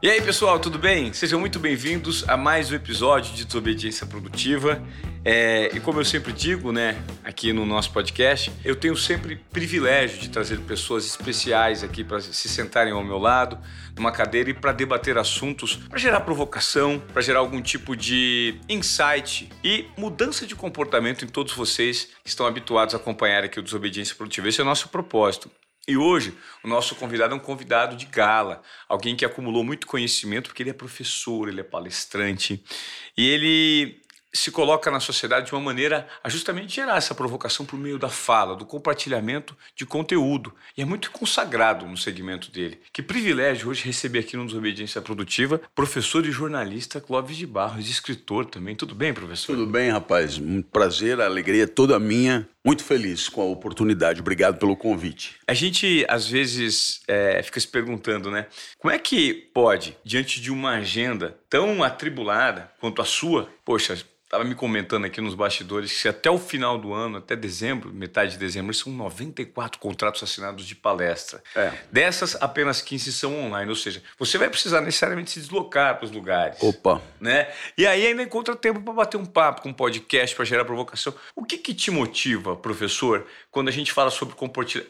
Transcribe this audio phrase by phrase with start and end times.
[0.00, 1.12] E aí, pessoal, tudo bem?
[1.12, 4.80] Sejam muito bem-vindos a mais um episódio de Desobediência Produtiva.
[5.24, 10.20] É, e como eu sempre digo, né, aqui no nosso podcast, eu tenho sempre privilégio
[10.20, 13.58] de trazer pessoas especiais aqui para se sentarem ao meu lado,
[13.96, 19.50] numa cadeira e para debater assuntos, para gerar provocação, para gerar algum tipo de insight
[19.64, 24.14] e mudança de comportamento em todos vocês que estão habituados a acompanhar aqui o Desobediência
[24.14, 24.48] Produtiva.
[24.48, 25.50] Esse é o nosso propósito.
[25.88, 30.50] E hoje, o nosso convidado é um convidado de gala, alguém que acumulou muito conhecimento,
[30.50, 32.62] porque ele é professor, ele é palestrante,
[33.16, 37.78] e ele se coloca na sociedade de uma maneira a justamente gerar essa provocação por
[37.78, 40.52] meio da fala, do compartilhamento de conteúdo.
[40.76, 42.78] E é muito consagrado no segmento dele.
[42.92, 48.44] Que privilégio hoje receber aqui no Desobediência Produtiva professor e jornalista Clóvis de Barros, escritor
[48.44, 48.76] também.
[48.76, 49.56] Tudo bem, professor?
[49.56, 50.38] Tudo bem, rapaz.
[50.38, 52.46] Um prazer, a alegria é toda minha.
[52.68, 54.20] Muito feliz com a oportunidade.
[54.20, 55.36] Obrigado pelo convite.
[55.46, 58.46] A gente, às vezes, é, fica se perguntando, né?
[58.76, 63.96] Como é que pode, diante de uma agenda tão atribulada quanto a sua, poxa,
[64.28, 68.32] estava me comentando aqui nos bastidores que até o final do ano, até dezembro, metade
[68.32, 71.42] de dezembro, são 94 contratos assinados de palestra.
[71.56, 71.72] É.
[71.90, 76.10] Dessas, apenas 15 são online, ou seja, você vai precisar necessariamente se deslocar para os
[76.10, 76.62] lugares.
[76.62, 77.00] Opa!
[77.18, 77.50] Né?
[77.76, 81.14] E aí ainda encontra tempo para bater um papo com um podcast, para gerar provocação.
[81.34, 84.34] O que, que te motiva, professor, quando a gente fala sobre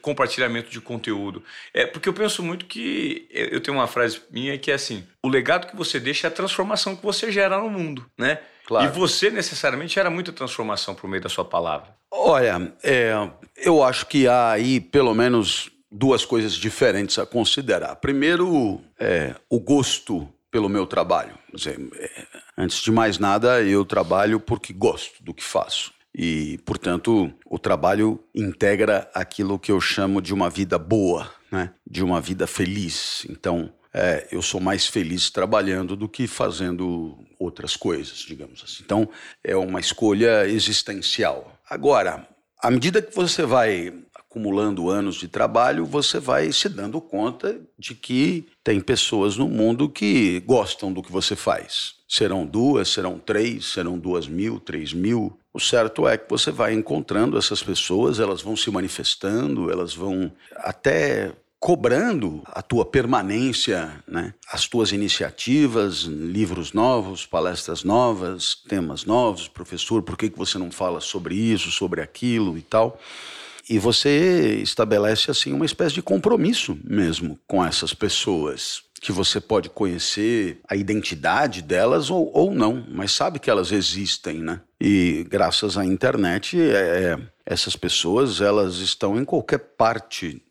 [0.00, 1.42] compartilhamento de conteúdo?
[1.72, 5.28] É porque eu penso muito que eu tenho uma frase minha que é assim: o
[5.28, 8.40] legado que você deixa é a transformação que você gera no mundo, né?
[8.66, 8.86] Claro.
[8.86, 11.88] E você necessariamente gera muita transformação por meio da sua palavra.
[12.10, 13.12] Olha, é,
[13.56, 17.96] eu acho que há aí pelo menos duas coisas diferentes a considerar.
[17.96, 21.34] Primeiro, é, o gosto pelo meu trabalho.
[21.52, 25.92] Dizer, é, antes de mais nada, eu trabalho porque gosto do que faço.
[26.20, 31.72] E, portanto, o trabalho integra aquilo que eu chamo de uma vida boa, né?
[31.88, 33.24] de uma vida feliz.
[33.30, 38.82] Então, é, eu sou mais feliz trabalhando do que fazendo outras coisas, digamos assim.
[38.84, 39.08] Então,
[39.44, 41.56] é uma escolha existencial.
[41.70, 42.26] Agora,
[42.60, 47.94] à medida que você vai acumulando anos de trabalho, você vai se dando conta de
[47.94, 51.97] que tem pessoas no mundo que gostam do que você faz.
[52.08, 55.38] Serão duas, serão três, serão duas mil, três mil.
[55.52, 60.32] O certo é que você vai encontrando essas pessoas, elas vão se manifestando, elas vão
[60.56, 64.32] até cobrando a tua permanência, né?
[64.50, 70.70] as tuas iniciativas, livros novos, palestras novas, temas novos, professor, por que, que você não
[70.70, 72.98] fala sobre isso, sobre aquilo e tal?
[73.68, 79.70] E você estabelece assim uma espécie de compromisso mesmo com essas pessoas que você pode
[79.70, 84.60] conhecer a identidade delas ou, ou não, mas sabe que elas existem, né?
[84.80, 90.42] E graças à internet, é, é essas pessoas elas estão em qualquer parte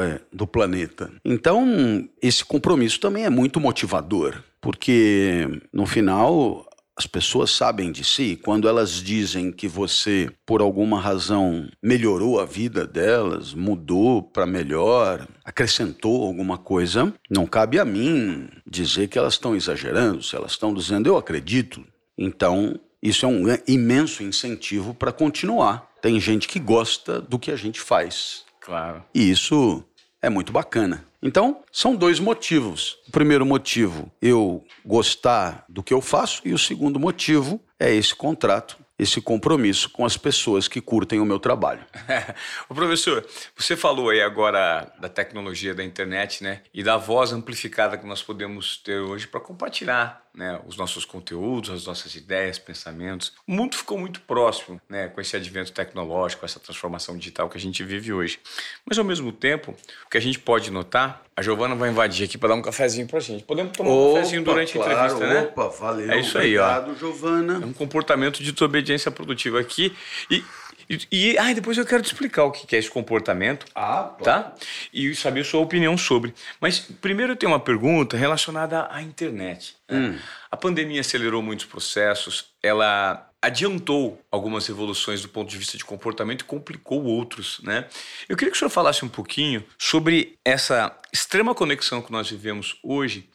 [0.00, 1.12] é, do planeta.
[1.24, 6.65] Então, esse compromisso também é muito motivador, porque no final
[6.96, 12.46] as pessoas sabem de si, quando elas dizem que você, por alguma razão, melhorou a
[12.46, 19.34] vida delas, mudou para melhor, acrescentou alguma coisa, não cabe a mim dizer que elas
[19.34, 21.84] estão exagerando, se elas estão dizendo eu acredito.
[22.16, 25.90] Então, isso é um imenso incentivo para continuar.
[26.00, 28.44] Tem gente que gosta do que a gente faz.
[28.58, 29.04] Claro.
[29.14, 29.84] E isso
[30.22, 31.04] é muito bacana.
[31.26, 32.98] Então, são dois motivos.
[33.08, 38.14] O primeiro motivo, eu gostar do que eu faço, e o segundo motivo é esse
[38.14, 41.84] contrato esse compromisso com as pessoas que curtem o meu trabalho.
[42.68, 46.62] o professor, você falou aí agora da tecnologia da internet, né?
[46.72, 51.70] E da voz amplificada que nós podemos ter hoje para compartilhar né, os nossos conteúdos,
[51.70, 53.32] as nossas ideias, pensamentos.
[53.48, 57.60] O mundo ficou muito próximo né, com esse advento tecnológico, essa transformação digital que a
[57.60, 58.38] gente vive hoje.
[58.84, 59.74] Mas, ao mesmo tempo,
[60.04, 63.06] o que a gente pode notar, a Giovana vai invadir aqui para dar um cafezinho
[63.06, 63.44] para a gente.
[63.44, 65.40] Podemos tomar opa, um cafezinho durante claro, a entrevista, né?
[65.48, 66.10] Opa, valeu.
[66.10, 66.94] É isso aí, Obrigado, ó.
[66.94, 67.54] Giovana.
[67.54, 69.96] É um comportamento de desobediência produtiva aqui.
[70.30, 70.44] E
[70.88, 73.66] e, e ah, depois eu quero te explicar o que é esse comportamento.
[73.74, 74.54] Ah, tá?
[74.92, 76.34] E saber sua opinião sobre.
[76.60, 79.76] Mas primeiro eu tenho uma pergunta relacionada à internet.
[79.88, 79.98] Né?
[79.98, 80.18] Hum.
[80.50, 86.40] A pandemia acelerou muitos processos, ela adiantou algumas evoluções do ponto de vista de comportamento
[86.40, 87.86] e complicou outros, né?
[88.28, 92.76] Eu queria que o senhor falasse um pouquinho sobre essa extrema conexão que nós vivemos
[92.82, 93.28] hoje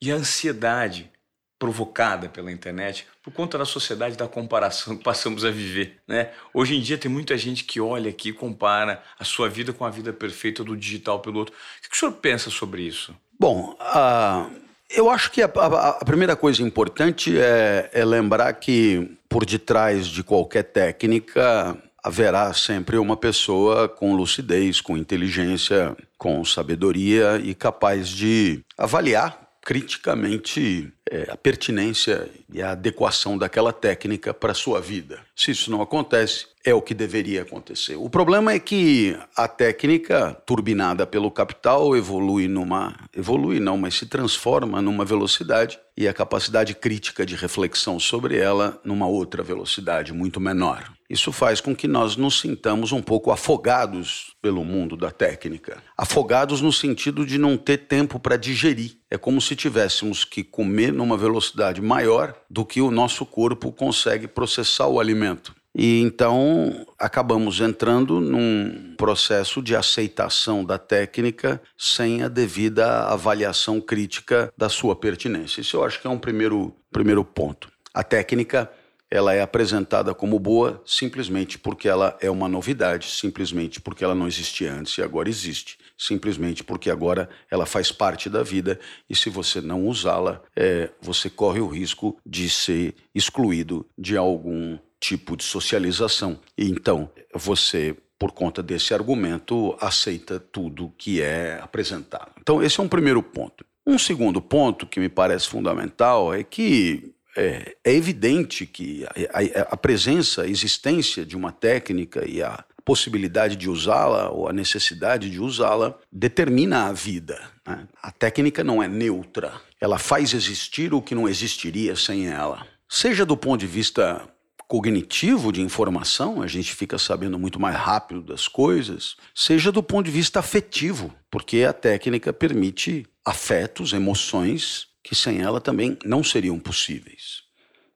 [0.00, 1.10] e a ansiedade
[1.58, 6.30] provocada pela internet por conta da sociedade da comparação que passamos a viver, né?
[6.52, 9.84] Hoje em dia tem muita gente que olha aqui e compara a sua vida com
[9.84, 11.54] a vida perfeita do digital pelo outro.
[11.54, 13.14] O que o senhor pensa sobre isso?
[13.38, 14.50] Bom, uh,
[14.90, 20.06] eu acho que a, a, a, primeira coisa importante é, é lembrar que por detrás
[20.06, 28.08] de qualquer técnica haverá sempre uma pessoa com lucidez, com inteligência, com sabedoria e capaz
[28.08, 35.20] de avaliar criticamente é, a pertinência e a adequação daquela técnica para a sua vida.
[35.36, 37.94] Se isso não acontece, é o que deveria acontecer.
[37.94, 44.06] O problema é que a técnica turbinada pelo capital evolui numa evolui não, mas se
[44.06, 50.40] transforma numa velocidade e a capacidade crítica de reflexão sobre ela numa outra velocidade muito
[50.40, 50.90] menor.
[51.14, 55.80] Isso faz com que nós nos sintamos um pouco afogados pelo mundo da técnica.
[55.96, 58.96] Afogados no sentido de não ter tempo para digerir.
[59.08, 64.26] É como se tivéssemos que comer numa velocidade maior do que o nosso corpo consegue
[64.26, 65.54] processar o alimento.
[65.72, 74.52] E então acabamos entrando num processo de aceitação da técnica sem a devida avaliação crítica
[74.58, 75.60] da sua pertinência.
[75.60, 77.70] Isso eu acho que é um primeiro, primeiro ponto.
[77.94, 78.68] A técnica
[79.14, 84.26] ela é apresentada como boa simplesmente porque ela é uma novidade, simplesmente porque ela não
[84.26, 88.76] existia antes e agora existe, simplesmente porque agora ela faz parte da vida
[89.08, 94.76] e se você não usá-la, é, você corre o risco de ser excluído de algum
[94.98, 96.40] tipo de socialização.
[96.58, 102.32] Então, você, por conta desse argumento, aceita tudo que é apresentado.
[102.40, 103.64] Então, esse é um primeiro ponto.
[103.86, 109.62] Um segundo ponto que me parece fundamental é que é, é evidente que a, a,
[109.72, 115.30] a, presença, a existência de uma técnica e a possibilidade de usá-la ou a necessidade
[115.30, 117.40] de usá-la determina a vida.
[117.66, 117.88] Né?
[118.02, 122.66] A técnica não é neutra, ela faz existir o que não existiria sem ela.
[122.88, 124.28] Seja do ponto de vista
[124.68, 130.06] cognitivo de informação, a gente fica sabendo muito mais rápido das coisas, seja do ponto
[130.06, 136.58] de vista afetivo, porque a técnica permite afetos, emoções que sem ela também não seriam
[136.58, 137.42] possíveis.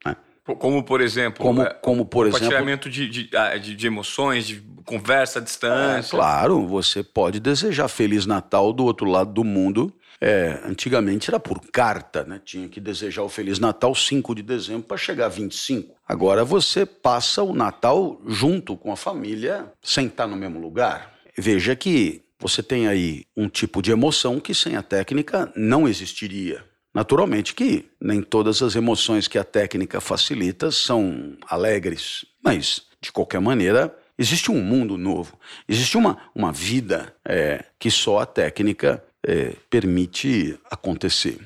[0.06, 0.14] Né?
[0.44, 4.62] Como, por exemplo, como, é, como por compartilhamento exemplo, de, ah, de, de, emoções, de
[4.84, 6.06] conversa à distância.
[6.06, 11.38] É, claro, você pode desejar Feliz Natal do outro lado do mundo é, antigamente era
[11.38, 12.40] por carta, né?
[12.44, 15.94] Tinha que desejar o Feliz Natal 5 de dezembro para chegar a 25.
[16.06, 21.14] Agora você passa o Natal junto com a família, sem estar no mesmo lugar.
[21.37, 26.64] Veja que você tem aí um tipo de emoção que sem a técnica não existiria.
[26.94, 33.40] Naturalmente que nem todas as emoções que a técnica facilita são alegres, mas de qualquer
[33.40, 35.38] maneira existe um mundo novo,
[35.69, 41.38] existe uma, uma vida é, que só a técnica é, permite acontecer.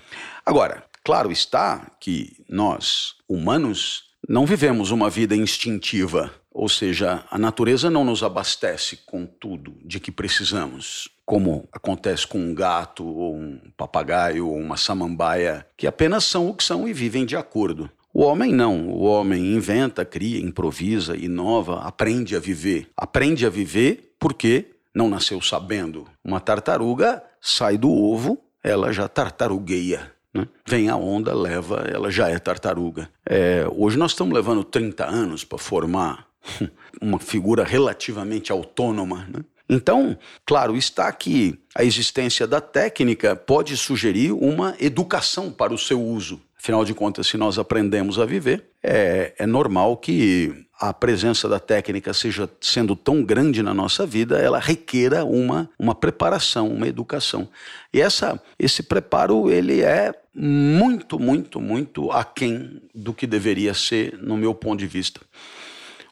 [0.44, 7.90] Agora, claro está que nós, humanos, não vivemos uma vida instintiva, ou seja, a natureza
[7.90, 13.58] não nos abastece com tudo de que precisamos, como acontece com um gato, ou um
[13.76, 17.90] papagaio, ou uma samambaia, que apenas são o que são e vivem de acordo.
[18.12, 18.88] O homem não.
[18.88, 22.90] O homem inventa, cria, improvisa, inova, aprende a viver.
[22.94, 26.06] Aprende a viver porque não nasceu sabendo.
[26.22, 30.12] Uma tartaruga sai do ovo, ela já tartarugueia.
[30.34, 30.46] Né?
[30.66, 33.08] Vem a onda, leva, ela já é tartaruga.
[33.24, 36.26] É, hoje nós estamos levando 30 anos para formar
[37.00, 39.26] uma figura relativamente autônoma.
[39.28, 39.44] Né?
[39.68, 46.00] Então, claro, está que a existência da técnica pode sugerir uma educação para o seu
[46.00, 46.40] uso.
[46.62, 51.58] Afinal de contas, se nós aprendemos a viver, é, é normal que a presença da
[51.58, 57.48] técnica seja sendo tão grande na nossa vida, ela requeira uma, uma preparação, uma educação.
[57.92, 64.36] E essa, esse preparo, ele é muito, muito, muito aquém do que deveria ser, no
[64.36, 65.20] meu ponto de vista.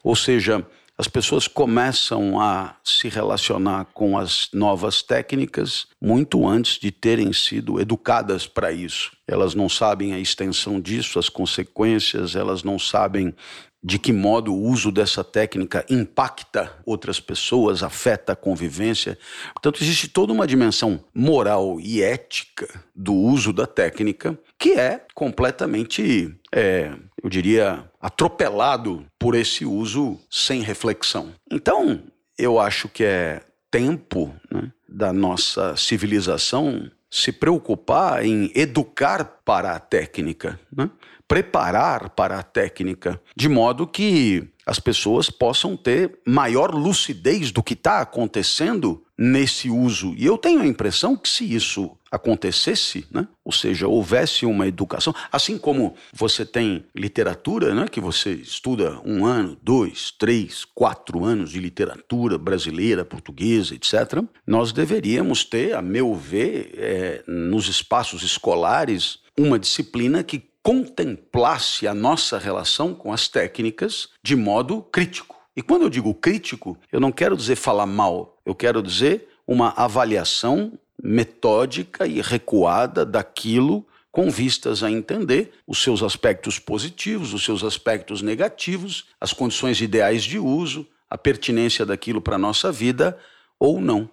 [0.02, 0.66] Ou seja,
[1.00, 7.80] as pessoas começam a se relacionar com as novas técnicas muito antes de terem sido
[7.80, 9.10] educadas para isso.
[9.26, 13.34] Elas não sabem a extensão disso, as consequências, elas não sabem
[13.82, 19.18] de que modo o uso dessa técnica impacta outras pessoas, afeta a convivência.
[19.54, 26.38] Portanto, existe toda uma dimensão moral e ética do uso da técnica que é completamente,
[26.52, 31.32] é, eu diria, atropelado por esse uso sem reflexão.
[31.50, 32.02] Então,
[32.38, 33.40] eu acho que é
[33.70, 40.60] tempo né, da nossa civilização se preocupar em educar para a técnica.
[40.70, 40.90] Né?
[41.30, 47.74] preparar para a técnica, de modo que as pessoas possam ter maior lucidez do que
[47.74, 50.14] está acontecendo nesse uso.
[50.16, 53.26] E eu tenho a impressão que se isso acontecesse, né?
[53.44, 57.88] ou seja, houvesse uma educação, assim como você tem literatura, né?
[57.90, 64.72] que você estuda um ano, dois, três, quatro anos de literatura brasileira, portuguesa, etc., nós
[64.72, 72.38] deveríamos ter, a meu ver, é, nos espaços escolares, uma disciplina que contemplasse a nossa
[72.38, 75.36] relação com as técnicas de modo crítico.
[75.56, 79.70] E quando eu digo crítico, eu não quero dizer falar mal, eu quero dizer uma
[79.76, 87.62] avaliação metódica e recuada daquilo com vistas a entender os seus aspectos positivos, os seus
[87.62, 93.18] aspectos negativos, as condições ideais de uso, a pertinência daquilo para a nossa vida
[93.58, 94.10] ou não.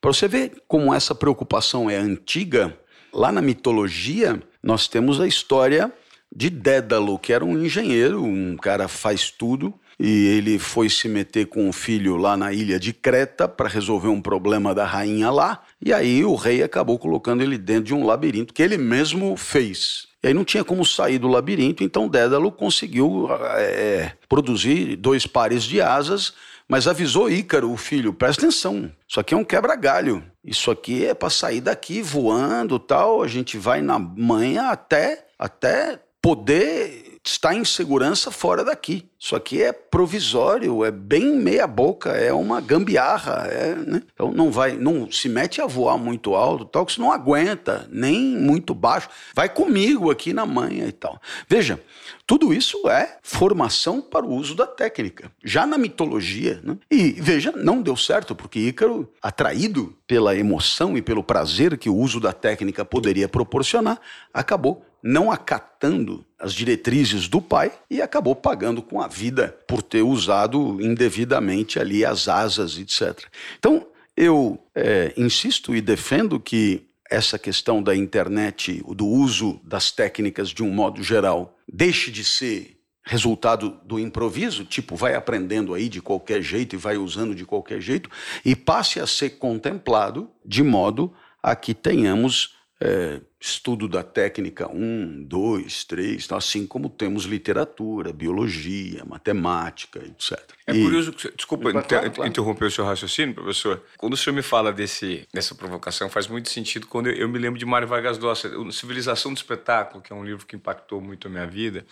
[0.00, 2.78] Para você ver como essa preocupação é antiga,
[3.16, 5.90] lá na mitologia nós temos a história
[6.34, 11.46] de Dédalo, que era um engenheiro, um cara faz tudo, e ele foi se meter
[11.46, 15.62] com o filho lá na ilha de Creta para resolver um problema da rainha lá,
[15.80, 20.08] e aí o rei acabou colocando ele dentro de um labirinto que ele mesmo fez.
[20.22, 25.62] E aí não tinha como sair do labirinto, então Dédalo conseguiu é, produzir dois pares
[25.62, 26.34] de asas,
[26.68, 30.22] mas avisou Ícaro, o filho, presta atenção, isso aqui é um quebra-galho.
[30.44, 33.22] Isso aqui é para sair daqui voando tal.
[33.22, 39.08] A gente vai na manhã até, até poder estar em segurança fora daqui.
[39.18, 44.02] Isso aqui é provisório, é bem meia boca, é uma gambiarra, é, né?
[44.14, 47.88] Então não vai, não se mete a voar muito alto, tal que você não aguenta,
[47.90, 49.08] nem muito baixo.
[49.34, 51.20] Vai comigo aqui na manha e tal.
[51.48, 51.80] Veja,
[52.26, 56.60] tudo isso é formação para o uso da técnica, já na mitologia.
[56.62, 56.76] Né?
[56.90, 61.94] E veja, não deu certo, porque Ícaro, atraído pela emoção e pelo prazer que o
[61.94, 64.00] uso da técnica poderia proporcionar,
[64.34, 70.02] acabou não acatando as diretrizes do pai e acabou pagando com a vida por ter
[70.02, 73.24] usado indevidamente ali as asas, etc.
[73.56, 80.50] Então, eu é, insisto e defendo que essa questão da internet, do uso das técnicas
[80.50, 86.02] de um modo geral, deixe de ser resultado do improviso, tipo, vai aprendendo aí de
[86.02, 88.10] qualquer jeito e vai usando de qualquer jeito,
[88.44, 95.24] e passe a ser contemplado de modo a que tenhamos é, estudo da técnica 1,
[95.24, 100.38] 2, 3, assim como temos literatura, biologia, matemática, etc.
[100.66, 100.82] É e...
[100.82, 102.30] curioso, que, desculpa inter, claro, claro.
[102.30, 103.82] interromper o seu raciocínio, professor.
[103.96, 107.38] Quando o senhor me fala desse, dessa provocação, faz muito sentido quando eu, eu me
[107.38, 111.28] lembro de Mário Vargas Llosa, Civilização do Espetáculo, que é um livro que impactou muito
[111.28, 111.86] a minha vida,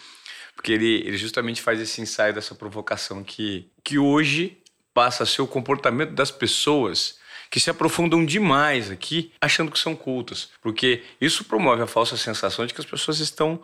[0.55, 4.59] porque ele, ele justamente faz esse ensaio dessa provocação que, que hoje
[4.93, 7.19] passa a ser o comportamento das pessoas
[7.55, 12.67] que se aprofundam demais aqui, achando que são cultas, porque isso promove a falsa sensação
[12.67, 13.63] de que as pessoas estão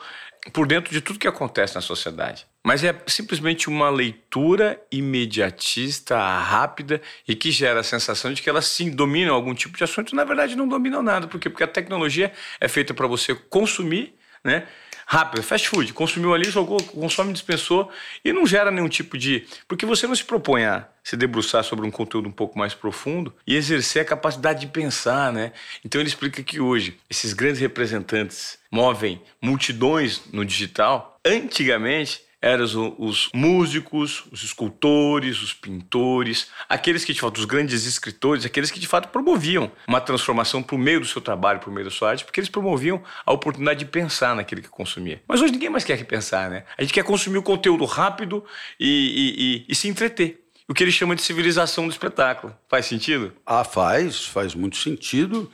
[0.52, 2.46] por dentro de tudo que acontece na sociedade.
[2.62, 8.66] Mas é simplesmente uma leitura imediatista, rápida e que gera a sensação de que elas
[8.66, 10.14] sim dominam algum tipo de assunto.
[10.14, 11.26] Na verdade, não dominam nada.
[11.26, 11.50] Por quê?
[11.50, 14.68] Porque a tecnologia é feita para você consumir, né?
[15.10, 15.92] Rápido, fast food.
[15.92, 17.90] Consumiu ali, jogou, consome, dispensou
[18.24, 19.44] e não gera nenhum tipo de.
[19.66, 23.34] Porque você não se propõe a se debruçar sobre um conteúdo um pouco mais profundo
[23.44, 25.52] e exercer a capacidade de pensar, né?
[25.84, 31.18] Então ele explica que hoje esses grandes representantes movem multidões no digital.
[31.26, 37.84] Antigamente eram os, os, músicos, os escultores, os pintores, aqueles que de fato, os grandes
[37.84, 41.84] escritores, aqueles que de fato promoviam uma transformação o meio do seu trabalho, o meio
[41.84, 45.20] da sua arte, porque eles promoviam a oportunidade de pensar naquilo que consumia.
[45.26, 46.64] Mas hoje ninguém mais quer pensar, né?
[46.78, 48.44] A gente quer consumir o conteúdo rápido
[48.78, 52.56] e, e, e, e se entreter o que ele chama de civilização do espetáculo.
[52.68, 53.32] Faz sentido?
[53.44, 55.50] Ah, faz, faz muito sentido.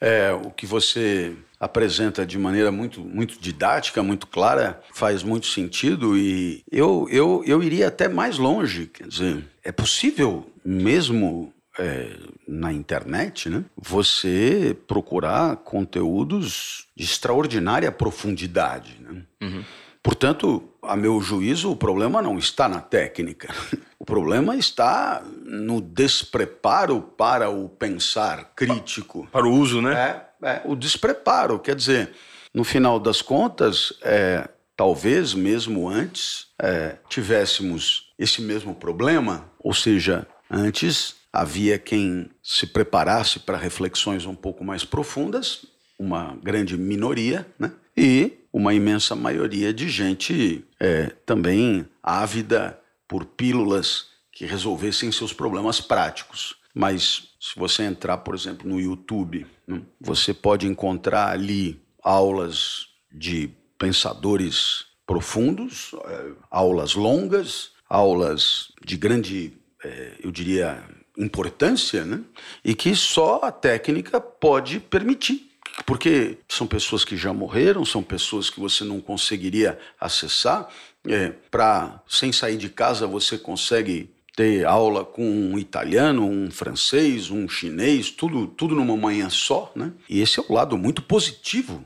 [0.00, 6.18] É, o que você apresenta de maneira muito, muito didática, muito clara, faz muito sentido
[6.18, 8.86] e eu, eu, eu iria até mais longe.
[8.86, 12.16] Quer dizer, é possível mesmo é,
[12.48, 18.98] na internet, né, você procurar conteúdos de extraordinária profundidade.
[19.00, 19.22] Né?
[19.40, 19.64] Uhum.
[20.02, 23.54] Portanto, a meu juízo, o problema não está na técnica.
[24.02, 29.28] O problema está no despreparo para o pensar crítico.
[29.30, 29.94] Para o uso, né?
[29.94, 31.58] É, é o despreparo.
[31.58, 32.10] Quer dizer,
[32.52, 40.26] no final das contas, é, talvez mesmo antes é, tivéssemos esse mesmo problema, ou seja,
[40.50, 45.64] antes havia quem se preparasse para reflexões um pouco mais profundas,
[45.98, 47.72] uma grande minoria, né?
[47.96, 55.80] e uma imensa maioria de gente é, também ávida por pílulas que resolvessem seus problemas
[55.80, 56.56] práticos.
[56.74, 63.50] Mas se você entrar, por exemplo, no YouTube, né, você pode encontrar ali aulas de
[63.78, 69.52] pensadores profundos, é, aulas longas, aulas de grande,
[69.84, 70.82] é, eu diria,
[71.18, 72.22] importância, né?
[72.64, 75.52] e que só a técnica pode permitir
[75.86, 80.68] porque são pessoas que já morreram, são pessoas que você não conseguiria acessar.
[81.08, 87.30] É, para sem sair de casa você consegue ter aula com um italiano, um francês,
[87.30, 89.92] um chinês, tudo, tudo numa manhã só, né?
[90.08, 91.84] E esse é o lado muito positivo.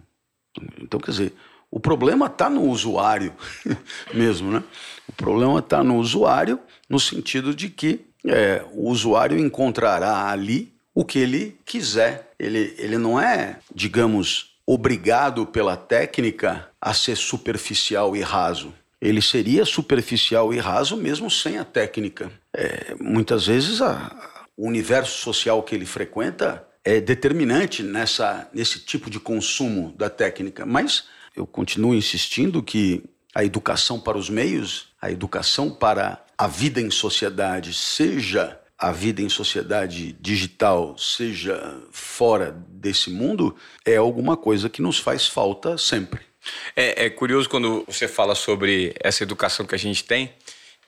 [0.80, 1.32] Então, quer dizer,
[1.70, 3.34] o problema está no usuário
[4.14, 4.62] mesmo, né?
[5.08, 11.04] O problema está no usuário no sentido de que é, o usuário encontrará ali o
[11.04, 12.32] que ele quiser.
[12.38, 18.72] Ele, ele não é, digamos, obrigado pela técnica a ser superficial e raso.
[19.06, 22.30] Ele seria superficial e raso mesmo sem a técnica.
[22.52, 29.08] É, muitas vezes a, o universo social que ele frequenta é determinante nessa, nesse tipo
[29.08, 30.66] de consumo da técnica.
[30.66, 31.04] Mas
[31.36, 36.90] eu continuo insistindo que a educação para os meios, a educação para a vida em
[36.90, 44.82] sociedade, seja a vida em sociedade digital, seja fora desse mundo, é alguma coisa que
[44.82, 46.25] nos faz falta sempre.
[46.74, 50.32] É, é, curioso quando você fala sobre essa educação que a gente tem,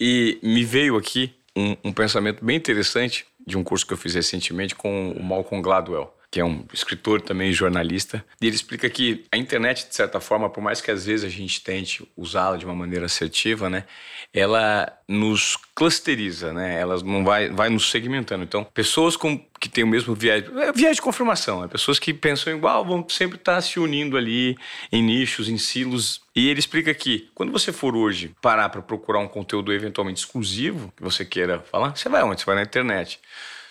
[0.01, 4.15] e me veio aqui um, um pensamento bem interessante de um curso que eu fiz
[4.15, 9.25] recentemente com o Malcolm Gladwell que é um escritor também jornalista, e ele explica que
[9.33, 12.67] a internet, de certa forma, por mais que às vezes a gente tente usá-la de
[12.67, 13.85] uma maneira assertiva, né,
[14.33, 18.45] ela nos clusteriza, né, ela não vai, vai nos segmentando.
[18.45, 22.13] Então, pessoas com, que têm o mesmo viés, é viés de confirmação, né, pessoas que
[22.13, 24.55] pensam igual vão sempre estar se unindo ali
[24.93, 26.21] em nichos, em silos.
[26.37, 30.93] E ele explica que quando você for hoje parar para procurar um conteúdo eventualmente exclusivo
[30.95, 32.41] que você queira falar, você vai onde?
[32.41, 33.19] Você vai na internet.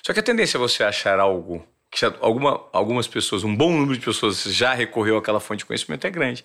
[0.03, 3.97] Só que a tendência é você achar algo que alguma, algumas pessoas, um bom número
[3.97, 6.43] de pessoas já recorreu àquela fonte de conhecimento é grande.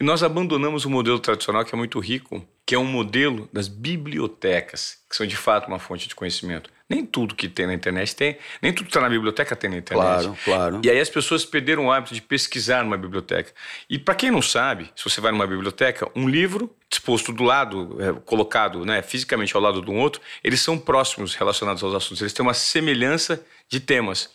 [0.00, 3.68] E nós abandonamos o modelo tradicional que é muito rico, que é um modelo das
[3.68, 6.70] bibliotecas, que são de fato uma fonte de conhecimento.
[6.88, 9.76] Nem tudo que tem na internet tem, nem tudo que está na biblioteca tem na
[9.76, 10.22] internet.
[10.24, 10.80] Claro, claro.
[10.82, 13.52] E aí as pessoas perderam o hábito de pesquisar numa biblioteca.
[13.90, 17.98] E para quem não sabe, se você vai numa biblioteca, um livro disposto do lado,
[18.00, 22.22] é, colocado né, fisicamente ao lado de um outro, eles são próximos relacionados aos assuntos.
[22.22, 24.30] Eles têm uma semelhança de temas.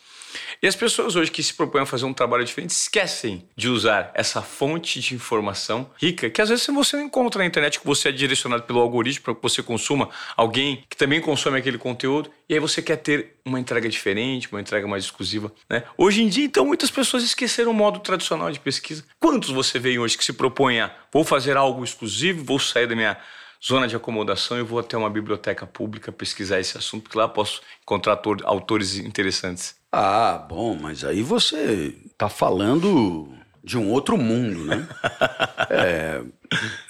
[0.63, 4.09] E as pessoas hoje que se propõem a fazer um trabalho diferente esquecem de usar
[4.13, 8.07] essa fonte de informação rica que às vezes você não encontra na internet, que você
[8.07, 12.53] é direcionado pelo algoritmo para que você consuma alguém que também consome aquele conteúdo e
[12.53, 15.51] aí você quer ter uma entrega diferente, uma entrega mais exclusiva.
[15.69, 15.83] Né?
[15.97, 19.03] Hoje em dia, então, muitas pessoas esqueceram o modo tradicional de pesquisa.
[19.19, 22.95] Quantos você vê hoje que se propõem a vou fazer algo exclusivo, vou sair da
[22.95, 23.17] minha
[23.65, 27.61] zona de acomodação e vou até uma biblioteca pública pesquisar esse assunto, porque lá posso
[27.81, 29.75] encontrar autores interessantes.
[29.91, 33.31] Ah, bom, mas aí você está falando
[33.63, 34.87] de um outro mundo, né?
[35.69, 36.21] é,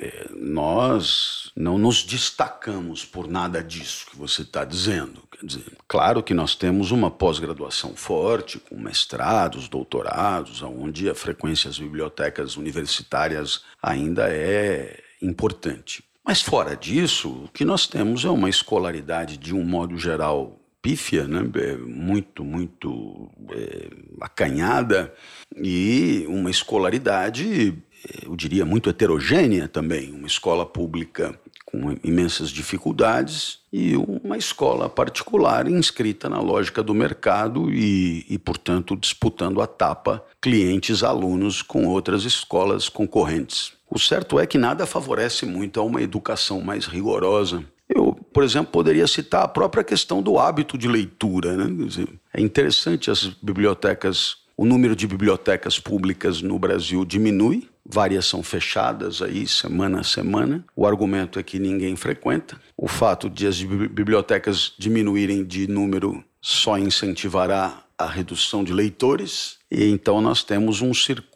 [0.01, 5.21] é, nós não nos destacamos por nada disso que você está dizendo.
[5.31, 11.69] Quer dizer, claro que nós temos uma pós-graduação forte, com mestrados, doutorados, onde a frequência
[11.69, 16.03] às bibliotecas universitárias ainda é importante.
[16.25, 21.27] Mas fora disso, o que nós temos é uma escolaridade, de um modo geral, pífia,
[21.27, 21.41] né?
[21.55, 23.89] É muito, muito é,
[24.21, 25.13] acanhada,
[25.55, 27.73] e uma escolaridade,
[28.05, 30.13] é, eu diria, muito heterogênea também.
[30.13, 37.73] Uma escola pública com imensas dificuldades e uma escola particular inscrita na lógica do mercado
[37.73, 43.73] e, e, portanto, disputando a tapa clientes-alunos com outras escolas concorrentes.
[43.93, 47.63] O certo é que nada favorece muito a uma educação mais rigorosa.
[47.87, 51.55] Eu, por exemplo, poderia citar a própria questão do hábito de leitura.
[51.55, 51.87] Né?
[52.33, 59.21] É interessante as bibliotecas, o número de bibliotecas públicas no Brasil diminui, várias são fechadas
[59.21, 60.65] aí semana a semana.
[60.75, 62.59] O argumento é que ninguém frequenta.
[62.75, 69.57] O fato de as bibliotecas diminuírem de número só incentivará a redução de leitores.
[69.71, 70.91] E então nós temos um,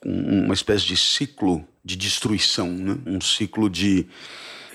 [0.06, 2.98] uma espécie de ciclo de destruição, né?
[3.06, 4.06] um ciclo de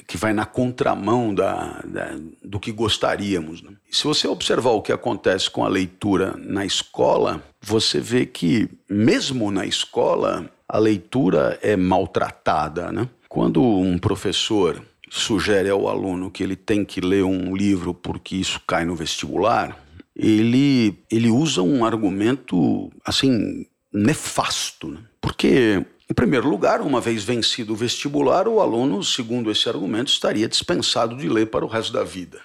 [0.06, 3.62] que vai na contramão da, da do que gostaríamos.
[3.62, 3.72] Né?
[3.90, 9.50] Se você observar o que acontece com a leitura na escola, você vê que, mesmo
[9.50, 12.90] na escola, a leitura é maltratada.
[12.90, 13.08] Né?
[13.28, 18.58] Quando um professor sugere ao aluno que ele tem que ler um livro porque isso
[18.66, 19.78] cai no vestibular,
[20.14, 25.00] ele, ele usa um argumento assim nefasto, né?
[25.20, 30.46] porque em primeiro lugar, uma vez vencido o vestibular, o aluno, segundo esse argumento, estaria
[30.46, 32.38] dispensado de ler para o resto da vida.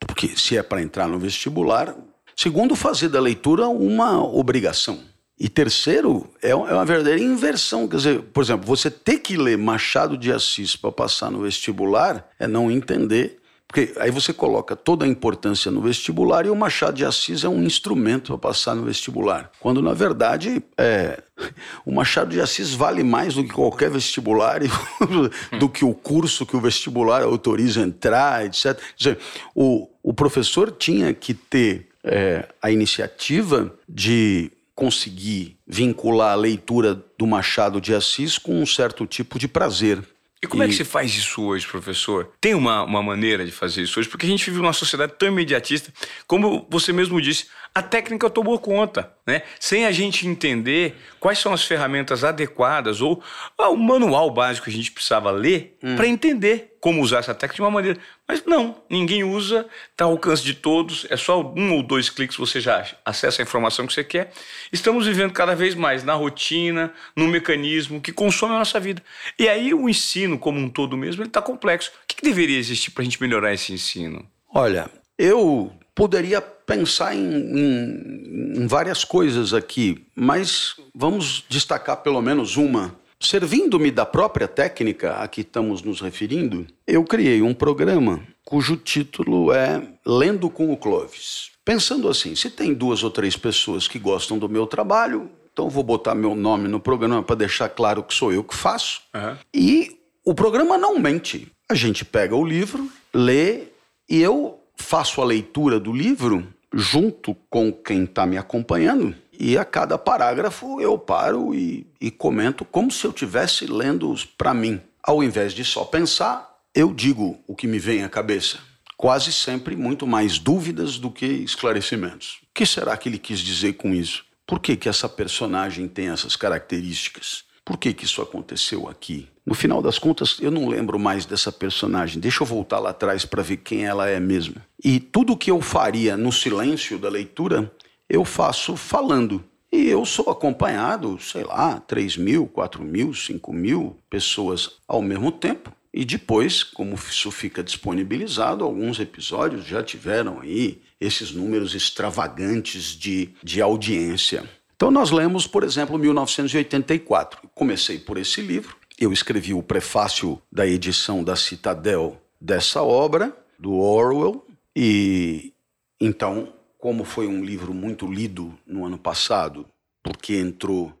[0.00, 1.94] Porque se é para entrar no vestibular,
[2.34, 5.00] segundo, fazer da leitura uma obrigação.
[5.38, 7.86] E terceiro, é, é uma verdadeira inversão.
[7.86, 12.26] Quer dizer, por exemplo, você ter que ler Machado de Assis para passar no vestibular
[12.38, 13.38] é não entender
[13.74, 17.48] porque aí você coloca toda a importância no vestibular e o Machado de Assis é
[17.48, 19.50] um instrumento para passar no vestibular.
[19.58, 21.20] Quando, na verdade, é,
[21.84, 24.68] o Machado de Assis vale mais do que qualquer vestibular e
[25.58, 28.76] do que o curso que o vestibular autoriza entrar, etc.
[28.76, 29.18] Quer dizer,
[29.56, 37.26] o, o professor tinha que ter é, a iniciativa de conseguir vincular a leitura do
[37.26, 40.00] Machado de Assis com um certo tipo de prazer.
[40.44, 40.66] E como e...
[40.66, 42.30] é que você faz isso hoje, professor?
[42.38, 44.08] Tem uma, uma maneira de fazer isso hoje?
[44.08, 45.92] Porque a gente vive numa sociedade tão imediatista,
[46.26, 49.42] como você mesmo disse, a técnica tomou conta, né?
[49.58, 53.20] Sem a gente entender quais são as ferramentas adequadas ou
[53.58, 55.96] ah, o manual básico que a gente precisava ler hum.
[55.96, 57.98] para entender como usar essa técnica de uma maneira.
[58.28, 62.36] Mas não, ninguém usa, está ao alcance de todos, é só um ou dois cliques
[62.36, 64.32] você já acessa a informação que você quer.
[64.72, 69.02] Estamos vivendo cada vez mais na rotina, no mecanismo que consome a nossa vida.
[69.36, 71.90] E aí o ensino como um todo mesmo, ele está complexo.
[72.04, 74.24] O que, que deveria existir para a gente melhorar esse ensino?
[74.48, 82.56] Olha, eu poderia pensar em, em, em, várias coisas aqui, mas vamos destacar pelo menos
[82.56, 82.94] uma.
[83.20, 89.52] Servindo-me da própria técnica a que estamos nos referindo, eu criei um programa cujo título
[89.52, 91.50] é Lendo com o Clovis.
[91.64, 95.82] Pensando assim, se tem duas ou três pessoas que gostam do meu trabalho, então vou
[95.82, 99.00] botar meu nome no programa para deixar claro que sou eu que faço.
[99.14, 99.36] Uhum.
[99.54, 101.50] E o programa não mente.
[101.68, 103.68] A gente pega o livro, lê
[104.08, 109.64] e eu faço a leitura do livro junto com quem está me acompanhando e a
[109.64, 114.80] cada parágrafo eu paro e, e comento como se eu estivesse lendo para mim.
[115.02, 118.58] Ao invés de só pensar, eu digo o que me vem à cabeça.
[118.96, 122.40] Quase sempre muito mais dúvidas do que esclarecimentos.
[122.42, 124.24] O que será que ele quis dizer com isso?
[124.46, 127.44] Por que, que essa personagem tem essas características?
[127.64, 129.28] Por que, que isso aconteceu aqui?
[129.46, 132.20] No final das contas, eu não lembro mais dessa personagem.
[132.20, 134.56] Deixa eu voltar lá atrás para ver quem ela é mesmo.
[134.82, 137.70] E tudo que eu faria no silêncio da leitura,
[138.08, 139.42] eu faço falando.
[139.72, 145.32] E eu sou acompanhado, sei lá, 3 mil, 4 mil, 5 mil pessoas ao mesmo
[145.32, 145.72] tempo.
[145.92, 153.30] E depois, como isso fica disponibilizado, alguns episódios já tiveram aí esses números extravagantes de,
[153.42, 154.48] de audiência.
[154.76, 157.48] Então nós lemos, por exemplo, 1984.
[157.54, 158.76] Comecei por esse livro.
[158.98, 165.52] Eu escrevi o prefácio da edição da Citadel dessa obra, do Orwell, e
[166.00, 169.66] então, como foi um livro muito lido no ano passado,
[170.02, 170.92] porque entrou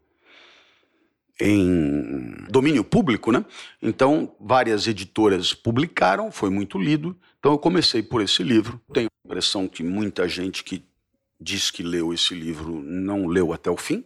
[1.40, 3.44] em domínio público, né?
[3.82, 7.16] Então, várias editoras publicaram, foi muito lido.
[7.38, 8.80] Então, eu comecei por esse livro.
[8.92, 10.84] Tenho a impressão que muita gente que
[11.44, 14.02] diz que leu esse livro não leu até o fim,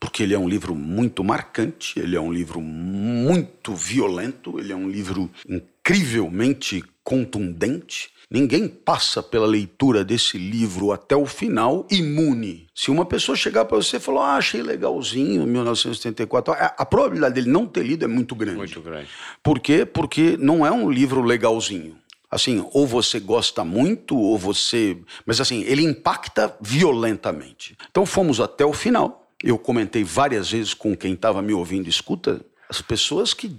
[0.00, 4.76] porque ele é um livro muito marcante, ele é um livro muito violento, ele é
[4.76, 8.10] um livro incrivelmente contundente.
[8.30, 12.66] Ninguém passa pela leitura desse livro até o final imune.
[12.74, 17.34] Se uma pessoa chegar para você e falar, ah, achei legalzinho, 1974, a, a probabilidade
[17.34, 18.56] dele não ter lido é muito grande.
[18.56, 19.08] Muito grande.
[19.42, 19.84] Por quê?
[19.84, 22.01] Porque não é um livro legalzinho
[22.32, 24.96] assim, ou você gosta muito, ou você.
[25.26, 27.76] Mas assim, ele impacta violentamente.
[27.90, 29.30] Então fomos até o final.
[29.44, 33.54] Eu comentei várias vezes com quem estava me ouvindo, escuta, as pessoas que.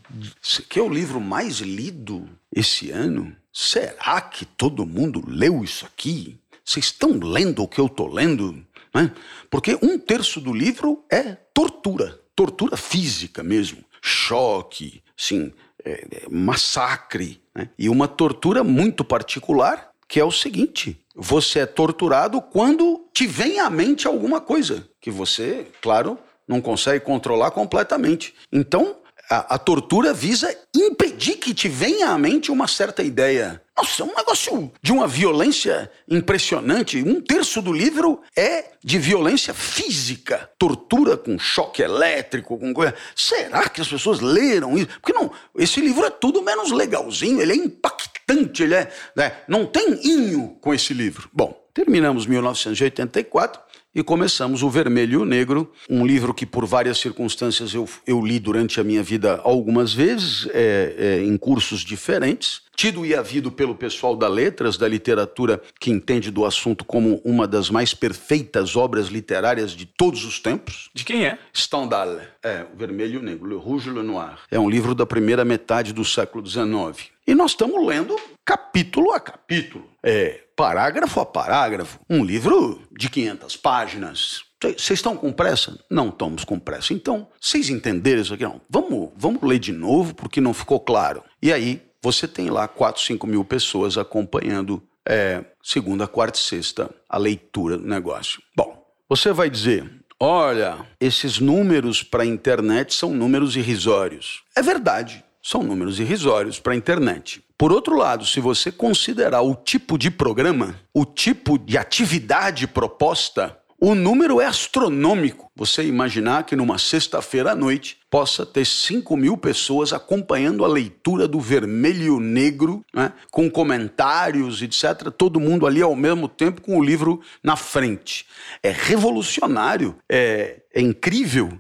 [0.68, 3.36] que é o livro mais lido esse ano.
[3.54, 6.40] Será que todo mundo leu isso aqui?
[6.66, 8.66] Vocês estão lendo o que eu estou lendo?
[8.92, 9.12] Né?
[9.52, 15.54] Porque um terço do livro é tortura, tortura física mesmo, choque, sim,
[15.86, 17.43] é, é, massacre.
[17.56, 17.70] Né?
[17.78, 23.60] E uma tortura muito particular, que é o seguinte: você é torturado quando te vem
[23.60, 28.34] à mente alguma coisa que você, claro, não consegue controlar completamente.
[28.52, 28.98] Então,
[29.30, 33.62] a, a, tortura visa impedir que te venha à mente uma certa ideia.
[33.76, 37.02] Nossa, é um negócio de uma violência impressionante.
[37.02, 42.94] Um terço do livro é de violência física, tortura com choque elétrico, com coisa.
[43.16, 44.88] Será que as pessoas leram isso?
[45.02, 49.38] Porque não, esse livro é tudo menos legalzinho, ele é impactante, ele é, né?
[49.48, 51.30] não tem inho com esse livro.
[51.34, 53.60] Bom, terminamos 1984
[53.96, 58.26] e começamos O Vermelho e o Negro, um livro que, por várias circunstâncias, eu, eu
[58.26, 62.64] li durante a minha vida algumas vezes, é, é, em cursos diferentes.
[62.76, 67.48] Tido e havido pelo pessoal da letras, da literatura, que entende do assunto como uma
[67.48, 70.90] das mais perfeitas obras literárias de todos os tempos.
[70.92, 71.38] De quem é?
[71.54, 72.20] Stendhal.
[72.42, 74.40] É, O Vermelho e o Negro, Le Rouge et le Noir.
[74.50, 77.12] É um livro da primeira metade do século XIX.
[77.28, 79.88] E nós estamos lendo capítulo a capítulo.
[80.02, 84.44] É, parágrafo a parágrafo, um livro de 500 páginas.
[84.62, 85.78] Vocês estão com pressa?
[85.92, 86.94] Não estamos com pressa.
[86.94, 88.44] Então, vocês entenderam isso aqui?
[88.44, 88.62] Não.
[88.70, 91.22] Vamos, vamos ler de novo, porque não ficou claro.
[91.42, 96.90] E aí, você tem lá 4, 5 mil pessoas acompanhando é, segunda, quarta e sexta
[97.10, 98.42] a leitura do negócio.
[98.56, 99.90] Bom, você vai dizer,
[100.20, 104.44] olha, esses números para a internet são números irrisórios.
[104.56, 107.44] É verdade, são números irrisórios para a internet.
[107.58, 113.60] Por outro lado, se você considerar o tipo de programa, o tipo de atividade proposta,
[113.86, 115.52] O número é astronômico.
[115.54, 121.28] Você imaginar que numa sexta-feira à noite possa ter 5 mil pessoas acompanhando a leitura
[121.28, 125.12] do vermelho negro, né, com comentários, etc.
[125.12, 128.26] Todo mundo ali ao mesmo tempo com o livro na frente.
[128.64, 131.60] É revolucionário, é, é incrível.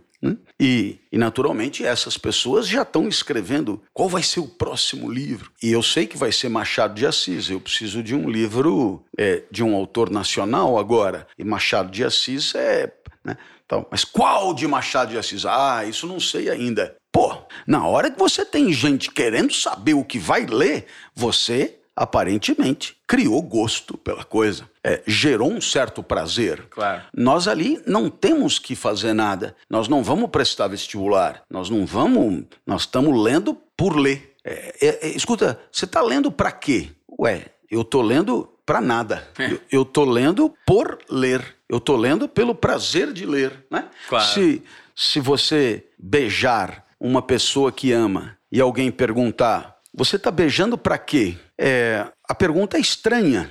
[0.60, 5.52] E, e, naturalmente, essas pessoas já estão escrevendo qual vai ser o próximo livro.
[5.62, 7.50] E eu sei que vai ser Machado de Assis.
[7.50, 11.28] Eu preciso de um livro é, de um autor nacional agora.
[11.38, 12.94] E Machado de Assis é.
[13.24, 13.38] Né?
[13.66, 15.46] Então, mas qual de Machado de Assis?
[15.46, 16.96] Ah, isso não sei ainda.
[17.12, 17.38] Pô,
[17.68, 23.41] na hora que você tem gente querendo saber o que vai ler, você aparentemente criou
[23.41, 26.67] gosto pela coisa, é, gerou um certo prazer.
[26.69, 27.03] Claro.
[27.13, 29.56] Nós ali não temos que fazer nada.
[29.69, 31.43] Nós não vamos prestar vestibular.
[31.49, 32.45] Nós não vamos.
[32.65, 34.36] Nós estamos lendo por ler.
[34.43, 36.89] É, é, é escuta, você está lendo para quê?
[37.19, 39.27] Ué, eu estou lendo para nada.
[39.38, 39.58] É.
[39.71, 41.56] Eu estou lendo por ler.
[41.69, 43.88] Eu estou lendo pelo prazer de ler, né?
[44.10, 44.25] Claro.
[44.25, 44.63] Se,
[44.95, 51.38] se você beijar uma pessoa que ama e alguém perguntar, você está beijando para quê?
[51.65, 53.49] É, a pergunta é estranha,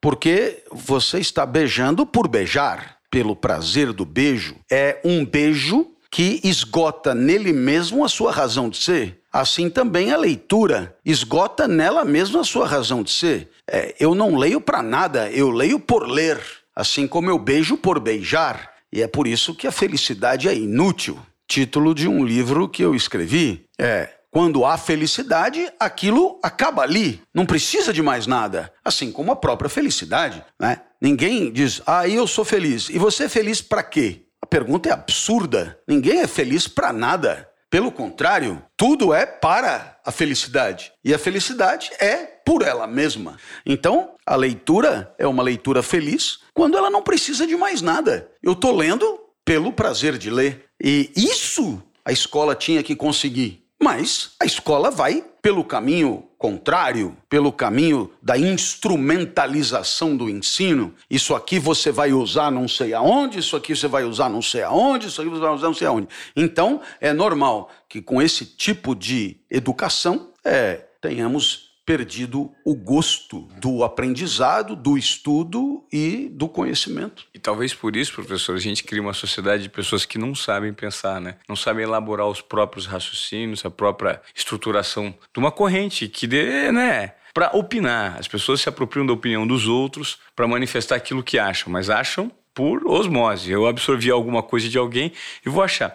[0.00, 4.54] porque você está beijando por beijar, pelo prazer do beijo.
[4.70, 9.20] É um beijo que esgota nele mesmo a sua razão de ser.
[9.32, 13.50] Assim também a leitura esgota nela mesma a sua razão de ser.
[13.66, 16.40] É, eu não leio para nada, eu leio por ler,
[16.72, 18.74] assim como eu beijo por beijar.
[18.92, 21.18] E é por isso que a felicidade é inútil.
[21.48, 27.46] Título de um livro que eu escrevi é quando há felicidade, aquilo acaba ali, não
[27.46, 28.72] precisa de mais nada.
[28.84, 30.80] Assim como a própria felicidade, né?
[31.00, 32.88] Ninguém diz, ah, eu sou feliz.
[32.88, 34.22] E você é feliz para quê?
[34.42, 35.78] A pergunta é absurda.
[35.86, 37.48] Ninguém é feliz para nada.
[37.70, 40.90] Pelo contrário, tudo é para a felicidade.
[41.04, 43.36] E a felicidade é por ela mesma.
[43.64, 48.28] Então, a leitura é uma leitura feliz quando ela não precisa de mais nada.
[48.42, 50.64] Eu estou lendo pelo prazer de ler.
[50.82, 53.63] E isso a escola tinha que conseguir.
[53.84, 60.94] Mas a escola vai pelo caminho contrário, pelo caminho da instrumentalização do ensino.
[61.10, 64.62] Isso aqui você vai usar não sei aonde, isso aqui você vai usar não sei
[64.62, 66.08] aonde, isso aqui você vai usar não sei aonde.
[66.34, 73.84] Então, é normal que com esse tipo de educação é, tenhamos perdido o gosto do
[73.84, 77.26] aprendizado, do estudo e do conhecimento.
[77.34, 80.72] E talvez por isso, professor, a gente cria uma sociedade de pessoas que não sabem
[80.72, 81.36] pensar, né?
[81.48, 87.14] Não sabem elaborar os próprios raciocínios, a própria estruturação de uma corrente que dê, né?
[87.34, 88.16] Para opinar.
[88.18, 92.30] As pessoas se apropriam da opinião dos outros para manifestar aquilo que acham, mas acham
[92.54, 93.50] por osmose.
[93.50, 95.12] Eu absorvi alguma coisa de alguém
[95.44, 95.94] e vou achar.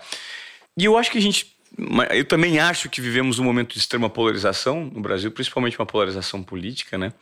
[0.77, 1.58] E eu acho que a gente
[2.11, 6.43] eu também acho que vivemos um momento de extrema polarização no Brasil, principalmente uma polarização
[6.43, 7.13] política, né?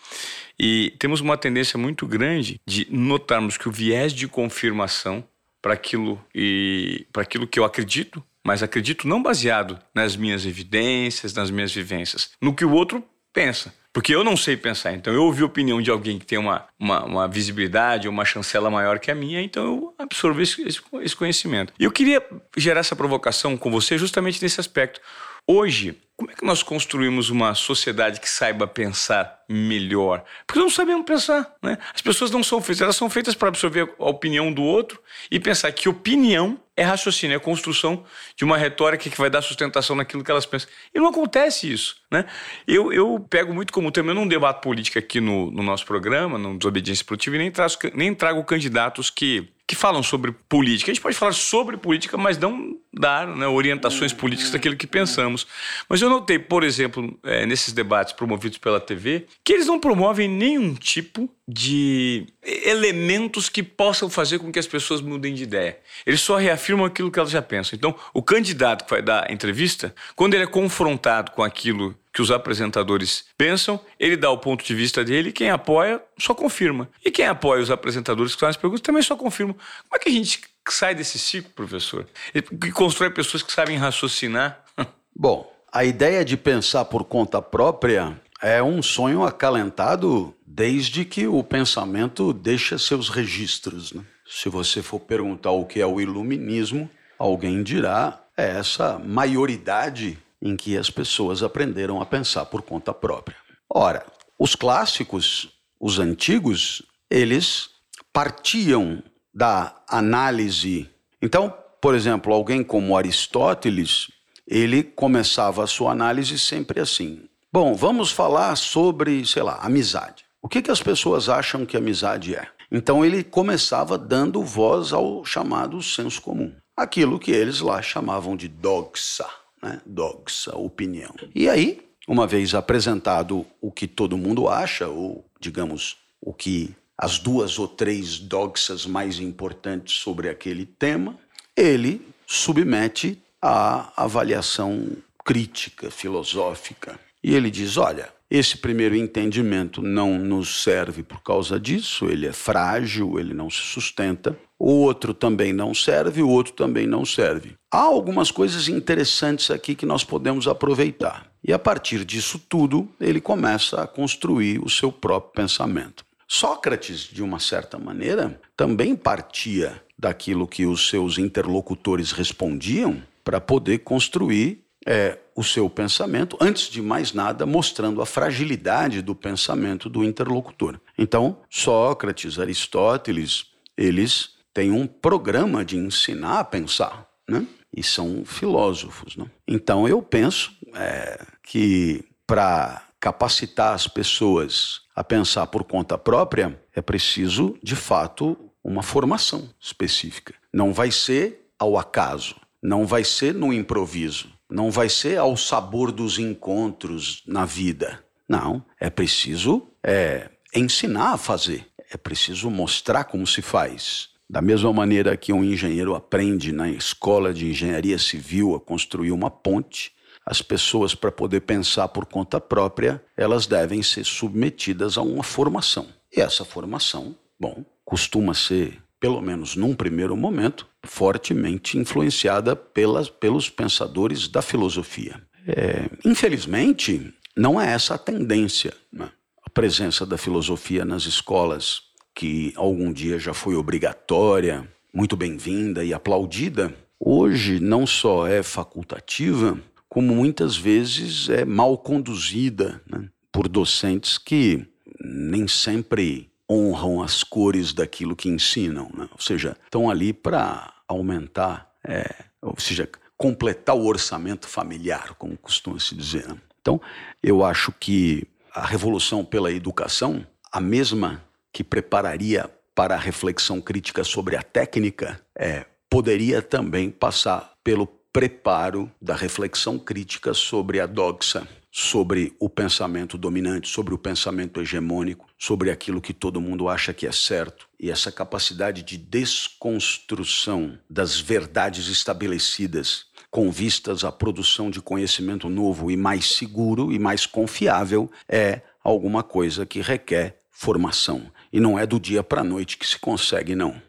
[0.60, 5.24] E temos uma tendência muito grande de notarmos que o viés de confirmação
[5.62, 11.34] para aquilo e para aquilo que eu acredito, mas acredito não baseado nas minhas evidências,
[11.34, 13.74] nas minhas vivências, no que o outro pensa.
[13.97, 14.93] Porque eu não sei pensar.
[14.93, 18.69] Então, eu ouvi a opinião de alguém que tem uma, uma, uma visibilidade, uma chancela
[18.69, 20.62] maior que a minha, então eu absorvo esse,
[21.01, 21.73] esse conhecimento.
[21.79, 22.23] E eu queria
[22.55, 25.01] gerar essa provocação com você justamente nesse aspecto.
[25.47, 30.23] Hoje, como é que nós construímos uma sociedade que saiba pensar melhor?
[30.47, 31.77] Porque não sabemos pensar, né?
[31.93, 34.99] As pessoas não são feitas, elas são feitas para absorver a opinião do outro
[35.30, 38.03] e pensar que opinião é raciocínio, é construção
[38.36, 40.67] de uma retórica que vai dar sustentação naquilo que elas pensam.
[40.93, 42.25] E não acontece isso, né?
[42.67, 46.39] Eu, eu pego muito como tema, eu não debato política aqui no, no nosso programa,
[46.39, 50.89] no Desobediência Produtiva, e nem, traço, nem trago candidatos que que falam sobre política.
[50.89, 55.45] A gente pode falar sobre política, mas não dar né, orientações políticas daquilo que pensamos.
[55.89, 60.30] Mas eu notei, por exemplo, é, nesses debates promovidos pela TV, que eles não promovem
[60.30, 65.77] nenhum tipo de elementos que possam fazer com que as pessoas mudem de ideia.
[66.06, 67.75] Eles só reafirmam aquilo que elas já pensam.
[67.75, 72.21] Então, o candidato que vai dar a entrevista, quando ele é confrontado com aquilo que
[72.23, 76.89] os apresentadores pensam, ele dá o ponto de vista dele, quem apoia só confirma.
[77.06, 79.53] E quem apoia os apresentadores que fazem as perguntas também só confirma.
[79.53, 82.08] Como é que a gente sai desse ciclo, professor?
[82.34, 84.65] E constrói pessoas que sabem raciocinar?
[85.15, 91.43] Bom, a ideia de pensar por conta própria é um sonho acalentado desde que o
[91.43, 93.93] pensamento deixa seus registros.
[93.93, 94.01] Né?
[94.27, 100.56] Se você for perguntar o que é o iluminismo, alguém dirá é essa maioridade em
[100.56, 103.38] que as pessoas aprenderam a pensar por conta própria.
[103.69, 104.06] Ora,
[104.39, 107.69] os clássicos, os antigos, eles
[108.13, 109.02] partiam
[109.34, 110.89] da análise.
[111.21, 114.08] Então, por exemplo, alguém como Aristóteles,
[114.47, 120.26] ele começava a sua análise sempre assim: Bom, vamos falar sobre, sei lá, amizade.
[120.41, 122.47] O que, que as pessoas acham que amizade é?
[122.71, 128.47] Então ele começava dando voz ao chamado senso comum, aquilo que eles lá chamavam de
[128.47, 129.26] doxa,
[129.62, 129.82] né?
[129.86, 131.13] Doxa, opinião.
[131.34, 137.20] E aí, uma vez apresentado o que todo mundo acha, ou digamos, o que as
[137.20, 141.17] duas ou três doxas mais importantes sobre aquele tema,
[141.56, 147.00] ele submete à avaliação crítica, filosófica.
[147.24, 152.34] E ele diz: olha, esse primeiro entendimento não nos serve por causa disso, ele é
[152.34, 154.38] frágil, ele não se sustenta.
[154.60, 157.56] O outro também não serve, o outro também não serve.
[157.72, 161.32] Há algumas coisas interessantes aqui que nós podemos aproveitar.
[161.42, 166.04] E a partir disso tudo, ele começa a construir o seu próprio pensamento.
[166.28, 173.80] Sócrates, de uma certa maneira, também partia daquilo que os seus interlocutores respondiam para poder
[173.80, 180.02] construir é, o seu pensamento, antes de mais nada, mostrando a fragilidade do pensamento do
[180.02, 180.80] interlocutor.
[180.97, 187.45] Então, Sócrates, Aristóteles, eles têm um programa de ensinar a pensar, né?
[187.76, 189.26] E são filósofos, né?
[189.45, 196.82] Então, eu penso é, que para capacitar as pessoas a pensar por conta própria, é
[196.82, 200.34] preciso, de fato, uma formação específica.
[200.52, 205.91] Não vai ser ao acaso, não vai ser no improviso não vai ser ao sabor
[205.91, 208.03] dos encontros na vida.
[208.27, 211.65] Não, é preciso é, ensinar a fazer.
[211.91, 214.10] É preciso mostrar como se faz.
[214.29, 219.31] Da mesma maneira que um engenheiro aprende na escola de engenharia civil a construir uma
[219.31, 219.93] ponte,
[220.25, 225.88] as pessoas, para poder pensar por conta própria, elas devem ser submetidas a uma formação.
[226.13, 233.50] E essa formação, bom, costuma ser pelo menos num primeiro momento, fortemente influenciada pelas, pelos
[233.50, 235.21] pensadores da filosofia.
[235.47, 238.73] É, infelizmente, não é essa a tendência.
[238.91, 239.10] Né?
[239.45, 241.82] A presença da filosofia nas escolas,
[242.15, 249.60] que algum dia já foi obrigatória, muito bem-vinda e aplaudida, hoje não só é facultativa,
[249.88, 253.08] como muitas vezes é mal conduzida né?
[253.32, 254.65] por docentes que
[255.00, 259.08] nem sempre honram as cores daquilo que ensinam, né?
[259.12, 265.80] ou seja, estão ali para aumentar, é, ou seja, completar o orçamento familiar, como costuma
[265.80, 266.28] se dizer.
[266.28, 266.38] Né?
[266.62, 266.80] Então,
[267.21, 274.04] eu acho que a revolução pela educação, a mesma que prepararia para a reflexão crítica
[274.04, 281.47] sobre a técnica, é, poderia também passar pelo preparo da reflexão crítica sobre a doxa,
[281.80, 287.06] sobre o pensamento dominante, sobre o pensamento hegemônico, sobre aquilo que todo mundo acha que
[287.06, 287.70] é certo.
[287.80, 295.92] E essa capacidade de desconstrução das verdades estabelecidas com vistas à produção de conhecimento novo
[295.92, 301.32] e mais seguro e mais confiável é alguma coisa que requer formação.
[301.54, 303.80] E não é do dia para a noite que se consegue, não.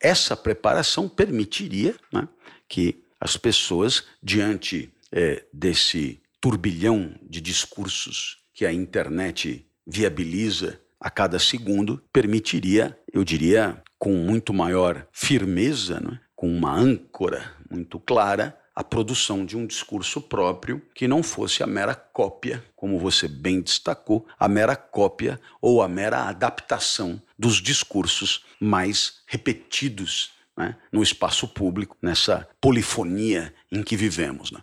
[0.00, 2.26] Essa preparação permitiria né,
[2.68, 11.38] que as pessoas, diante é, desse turbilhão de discursos que a internet viabiliza a cada
[11.38, 16.20] segundo, permitiria, eu diria, com muito maior firmeza, né?
[16.34, 21.66] com uma âncora muito clara, a produção de um discurso próprio que não fosse a
[21.66, 28.44] mera cópia, como você bem destacou, a mera cópia ou a mera adaptação dos discursos
[28.60, 34.50] mais repetidos né, no espaço público, nessa polifonia em que vivemos.
[34.50, 34.60] Né?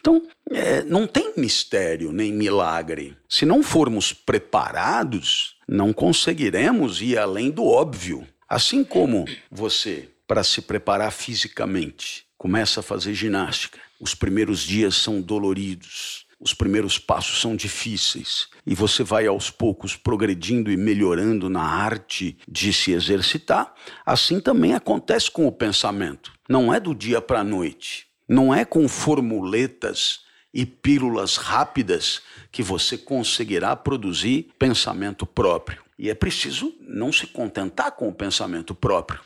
[0.00, 3.16] Então, é, não tem mistério nem milagre.
[3.28, 8.26] Se não formos preparados, não conseguiremos ir além do óbvio.
[8.48, 15.20] Assim como você, para se preparar fisicamente, começa a fazer ginástica, os primeiros dias são
[15.20, 21.62] doloridos, os primeiros passos são difíceis e você vai aos poucos progredindo e melhorando na
[21.62, 23.72] arte de se exercitar,
[24.04, 26.32] assim também acontece com o pensamento.
[26.46, 30.20] Não é do dia para a noite, não é com formuletas
[30.52, 32.20] e pílulas rápidas
[32.52, 35.82] que você conseguirá produzir pensamento próprio.
[35.98, 39.20] E é preciso não se contentar com o pensamento próprio.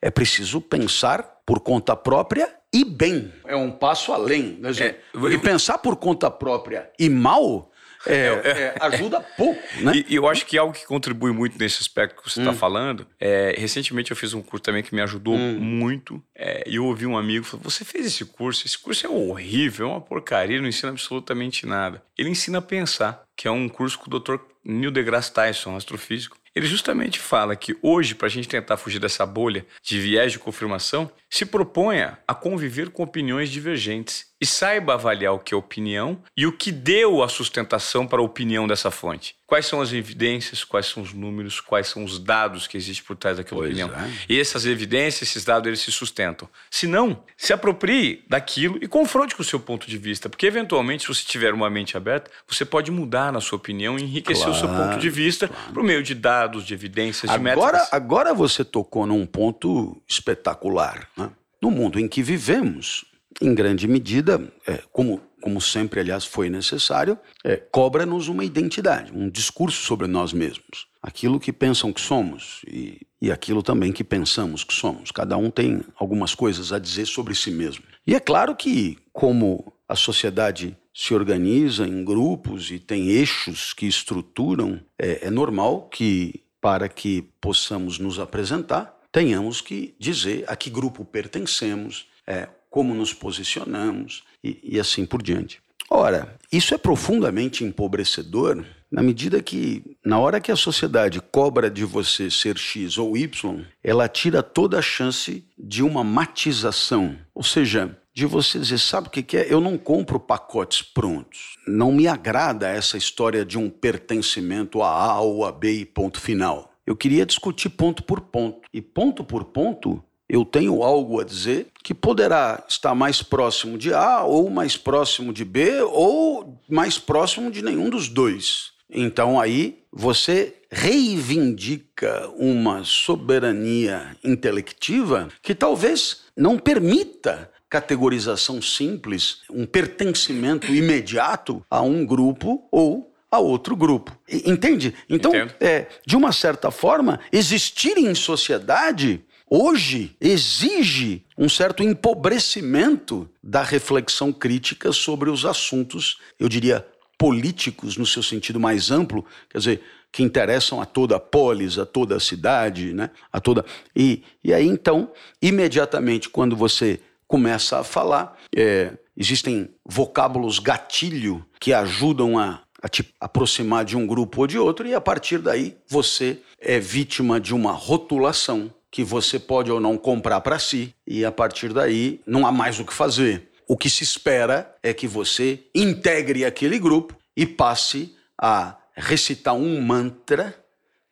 [0.00, 3.32] É preciso pensar por conta própria e bem.
[3.46, 4.58] É um passo além.
[4.60, 5.00] Né, é,
[5.32, 7.70] e pensar por conta própria e mal
[8.06, 9.60] é, é, é, ajuda pouco.
[9.80, 9.92] Né?
[9.96, 12.56] E, e, eu acho que algo que contribui muito nesse aspecto que você está hum.
[12.56, 15.58] falando, é, recentemente eu fiz um curso também que me ajudou hum.
[15.58, 16.22] muito.
[16.34, 18.66] É, e eu ouvi um amigo falando: Você fez esse curso?
[18.66, 22.02] Esse curso é horrível, é uma porcaria, não ensina absolutamente nada.
[22.16, 24.36] Ele ensina a pensar, que é um curso com o Dr.
[24.64, 26.38] Neil deGrasse Tyson, astrofísico.
[26.60, 30.38] Ele justamente fala que hoje, para a gente tentar fugir dessa bolha de viés de
[30.38, 36.20] confirmação, se proponha a conviver com opiniões divergentes e saiba avaliar o que é opinião
[36.36, 39.36] e o que deu a sustentação para a opinião dessa fonte.
[39.46, 43.16] quais são as evidências, quais são os números, quais são os dados que existem por
[43.16, 43.90] trás daquela pois opinião.
[43.92, 44.10] É.
[44.28, 46.48] E essas evidências, esses dados, eles se sustentam.
[46.70, 51.02] Se não, se aproprie daquilo e confronte com o seu ponto de vista, porque eventualmente,
[51.02, 54.56] se você tiver uma mente aberta, você pode mudar na sua opinião e enriquecer claro,
[54.56, 55.72] o seu ponto de vista claro.
[55.72, 57.92] por meio de dados, de evidências, de agora, métricas.
[57.92, 61.08] Agora você tocou num ponto espetacular.
[61.16, 61.30] Né?
[61.62, 63.04] No mundo em que vivemos,
[63.40, 69.28] em grande medida, é, como como sempre, aliás, foi necessário, é, cobra-nos uma identidade, um
[69.28, 70.86] discurso sobre nós mesmos.
[71.02, 75.10] Aquilo que pensam que somos e, e aquilo também que pensamos que somos.
[75.10, 77.84] Cada um tem algumas coisas a dizer sobre si mesmo.
[78.06, 83.86] E é claro que, como a sociedade se organiza em grupos e tem eixos que
[83.86, 90.68] estruturam, é, é normal que, para que possamos nos apresentar, tenhamos que dizer a que
[90.68, 95.62] grupo pertencemos, é, como nos posicionamos e, e assim por diante.
[95.88, 101.82] Ora, isso é profundamente empobrecedor na medida que, na hora que a sociedade cobra de
[101.82, 107.16] você ser X ou Y, ela tira toda a chance de uma matização.
[107.34, 109.50] Ou seja, de você dizer, sabe o que é?
[109.50, 111.56] Eu não compro pacotes prontos.
[111.66, 116.20] Não me agrada essa história de um pertencimento a A ou a B e ponto
[116.20, 116.70] final.
[116.86, 118.60] Eu queria discutir ponto por ponto.
[118.74, 123.94] E ponto por ponto, eu tenho algo a dizer que poderá estar mais próximo de
[123.94, 128.72] A, ou mais próximo de B, ou mais próximo de nenhum dos dois.
[128.90, 140.66] Então aí você reivindica uma soberania intelectiva que talvez não permita categorização simples, um pertencimento
[140.74, 144.18] imediato a um grupo ou a outro grupo.
[144.28, 144.92] Entende?
[145.08, 153.62] Então, é, de uma certa forma, existir em sociedade hoje exige um certo empobrecimento da
[153.62, 156.84] reflexão crítica sobre os assuntos, eu diria,
[157.16, 161.86] políticos no seu sentido mais amplo, quer dizer, que interessam a toda a polis, a
[161.86, 163.10] toda a cidade, né?
[163.32, 163.64] a toda.
[163.94, 166.98] E, e aí, então, imediatamente, quando você
[167.30, 174.04] começa a falar, é, existem vocábulos gatilho que ajudam a, a te aproximar de um
[174.04, 179.04] grupo ou de outro, e a partir daí você é vítima de uma rotulação que
[179.04, 182.84] você pode ou não comprar para si, e a partir daí não há mais o
[182.84, 183.48] que fazer.
[183.68, 189.80] O que se espera é que você integre aquele grupo e passe a recitar um
[189.80, 190.52] mantra,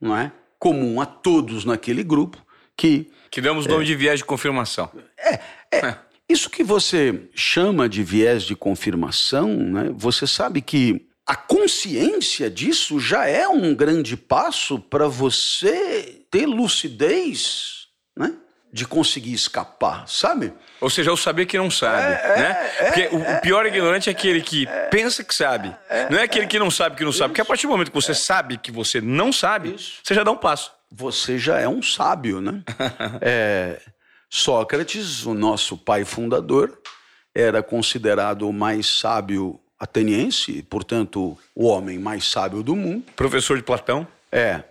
[0.01, 0.33] não é?
[0.59, 2.45] Comum a todos naquele grupo,
[2.77, 3.09] que.
[3.31, 4.91] Que damos o nome é, de viés de confirmação.
[5.17, 5.35] É,
[5.71, 6.08] é, é.
[6.29, 9.91] Isso que você chama de viés de confirmação, né?
[9.95, 17.89] você sabe que a consciência disso já é um grande passo para você ter lucidez,
[18.17, 18.33] né?
[18.73, 20.55] De conseguir escapar, sabe?
[20.81, 22.71] Ou seja, o saber que não sabe, é, né?
[22.79, 23.09] É, porque é,
[23.39, 25.75] o pior ignorante é aquele que pensa que sabe.
[26.11, 27.31] não é aquele que não sabe que não sabe.
[27.31, 30.01] Porque a partir do momento que você sabe que você não sabe, Isso.
[30.03, 30.73] você já dá um passo.
[30.91, 32.63] Você já é um sábio, né?
[34.31, 36.79] Sócrates, o nosso pai fundador,
[37.35, 43.05] era considerado o mais sábio ateniense, portanto, o homem mais sábio do mundo.
[43.15, 44.07] Professor de Platão?
[44.31, 44.65] É.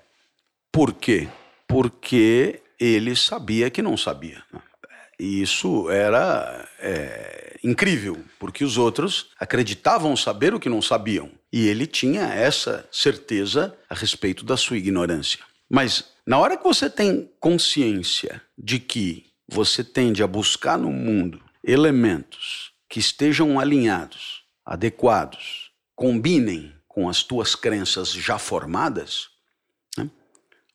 [0.71, 1.27] Por quê?
[1.67, 4.43] Porque ele sabia que não sabia.
[5.19, 11.31] E isso era é, incrível, porque os outros acreditavam saber o que não sabiam.
[11.51, 15.39] E ele tinha essa certeza a respeito da sua ignorância.
[15.69, 21.41] Mas na hora que você tem consciência de que você tende a buscar no mundo
[21.63, 29.29] elementos que estejam alinhados adequados combinem com as tuas crenças já formadas,
[29.97, 30.09] né?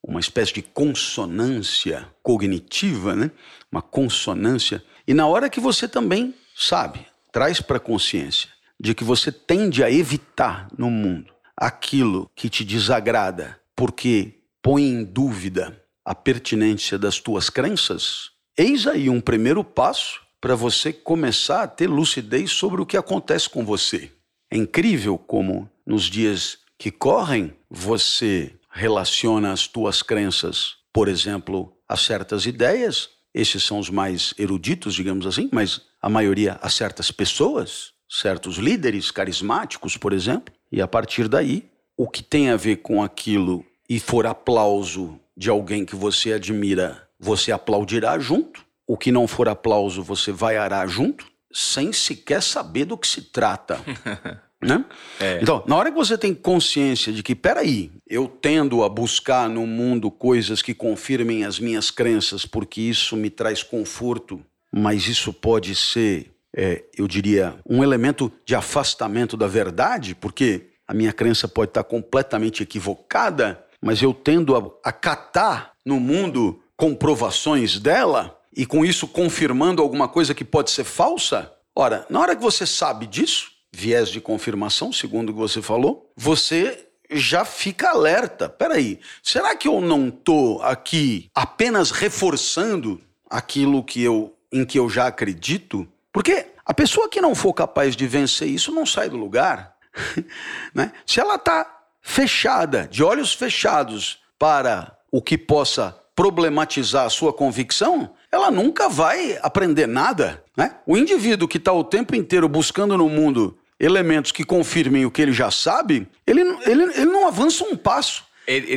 [0.03, 3.31] uma espécie de consonância cognitiva, né?
[3.70, 4.83] uma consonância.
[5.07, 8.49] E na hora que você também sabe, traz para a consciência
[8.81, 15.05] de que você tende a evitar no mundo aquilo que te desagrada, porque põe em
[15.05, 21.69] dúvida a pertinência das tuas crenças, eis aí um primeiro passo para você começar a
[21.69, 24.11] ter lucidez sobre o que acontece com você.
[24.51, 31.97] É incrível como nos dias que correm você relaciona as tuas crenças, por exemplo, a
[31.97, 37.93] certas ideias, esses são os mais eruditos, digamos assim, mas a maioria a certas pessoas,
[38.09, 41.65] certos líderes carismáticos, por exemplo, e a partir daí,
[41.97, 47.09] o que tem a ver com aquilo e for aplauso de alguém que você admira,
[47.23, 48.64] você aplaudirá junto.
[48.87, 53.23] O que não for aplauso, você vai arar junto, sem sequer saber do que se
[53.23, 53.81] trata.
[54.61, 54.85] né?
[55.20, 55.39] É.
[55.41, 59.66] Então, na hora que você tem consciência de que, peraí, eu tendo a buscar no
[59.66, 65.75] mundo coisas que confirmem as minhas crenças, porque isso me traz conforto, mas isso pode
[65.77, 71.70] ser, é, eu diria, um elemento de afastamento da verdade, porque a minha crença pode
[71.70, 78.85] estar completamente equivocada, mas eu tendo a, a catar no mundo comprovações dela e com
[78.85, 81.53] isso confirmando alguma coisa que pode ser falsa.
[81.76, 86.11] Ora, na hora que você sabe disso, viés de confirmação, segundo o que você falou,
[86.16, 88.49] você já fica alerta.
[88.49, 94.91] Peraí, será que eu não estou aqui apenas reforçando aquilo que eu, em que eu
[94.91, 95.87] já acredito?
[96.12, 99.76] Porque a pessoa que não for capaz de vencer isso não sai do lugar.
[100.74, 100.91] né?
[101.07, 101.64] Se ela está
[102.01, 109.39] fechada, de olhos fechados para o que possa problematizar a sua convicção, ela nunca vai
[109.43, 110.45] aprender nada.
[110.57, 110.77] Né?
[110.87, 115.21] O indivíduo que está o tempo inteiro buscando no mundo elementos que confirmem o que
[115.21, 118.25] ele já sabe, ele, ele, ele não avança um passo.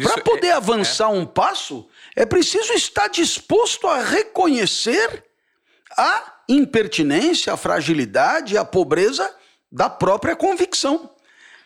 [0.01, 1.13] Para poder é, avançar é.
[1.13, 5.23] um passo, é preciso estar disposto a reconhecer
[5.97, 9.33] a impertinência, a fragilidade, a pobreza
[9.71, 11.09] da própria convicção.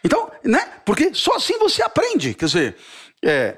[0.03, 0.65] Então, né?
[0.85, 2.33] Porque só assim você aprende.
[2.33, 2.75] Quer dizer,
[3.23, 3.57] é,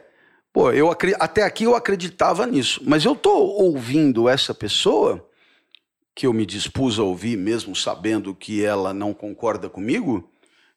[0.54, 0.90] pô, eu
[1.20, 5.28] até aqui eu acreditava nisso, mas eu tô ouvindo essa pessoa
[6.14, 10.30] que eu me dispus a ouvir, mesmo sabendo que ela não concorda comigo,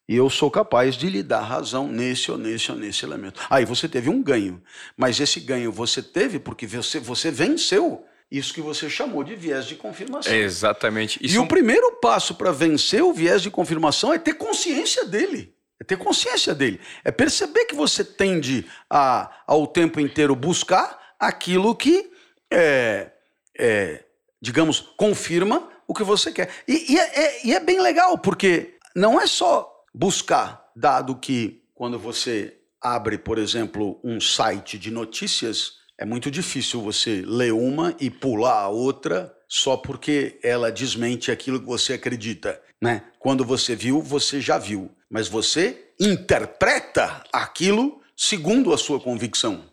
[0.08, 3.40] e eu sou capaz de lhe dar razão nesse ou nesse ou nesse elemento.
[3.48, 4.62] Aí você teve um ganho,
[4.96, 9.66] mas esse ganho você teve porque você, você venceu isso que você chamou de viés
[9.66, 10.32] de confirmação.
[10.32, 11.18] É exatamente.
[11.22, 15.53] Isso e o primeiro passo para vencer o viés de confirmação é ter consciência dele.
[15.84, 16.80] É ter consciência dele.
[17.04, 22.10] É perceber que você tende a, ao tempo inteiro buscar aquilo que
[22.50, 23.10] é,
[23.58, 24.02] é,
[24.40, 26.48] digamos, confirma o que você quer.
[26.66, 31.62] E, e, é, é, e é bem legal, porque não é só buscar, dado que
[31.74, 37.94] quando você abre, por exemplo, um site de notícias, é muito difícil você ler uma
[38.00, 42.60] e pular a outra só porque ela desmente aquilo que você acredita.
[42.80, 43.02] Né?
[43.24, 44.90] Quando você viu, você já viu.
[45.08, 49.64] Mas você interpreta aquilo segundo a sua convicção.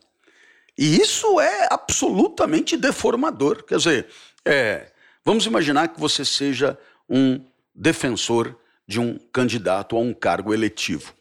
[0.77, 3.65] E isso é absolutamente deformador.
[3.65, 4.07] Quer dizer,
[4.45, 4.93] é,
[5.25, 6.79] vamos imaginar que você seja
[7.09, 7.43] um
[7.75, 11.13] defensor de um candidato a um cargo eletivo.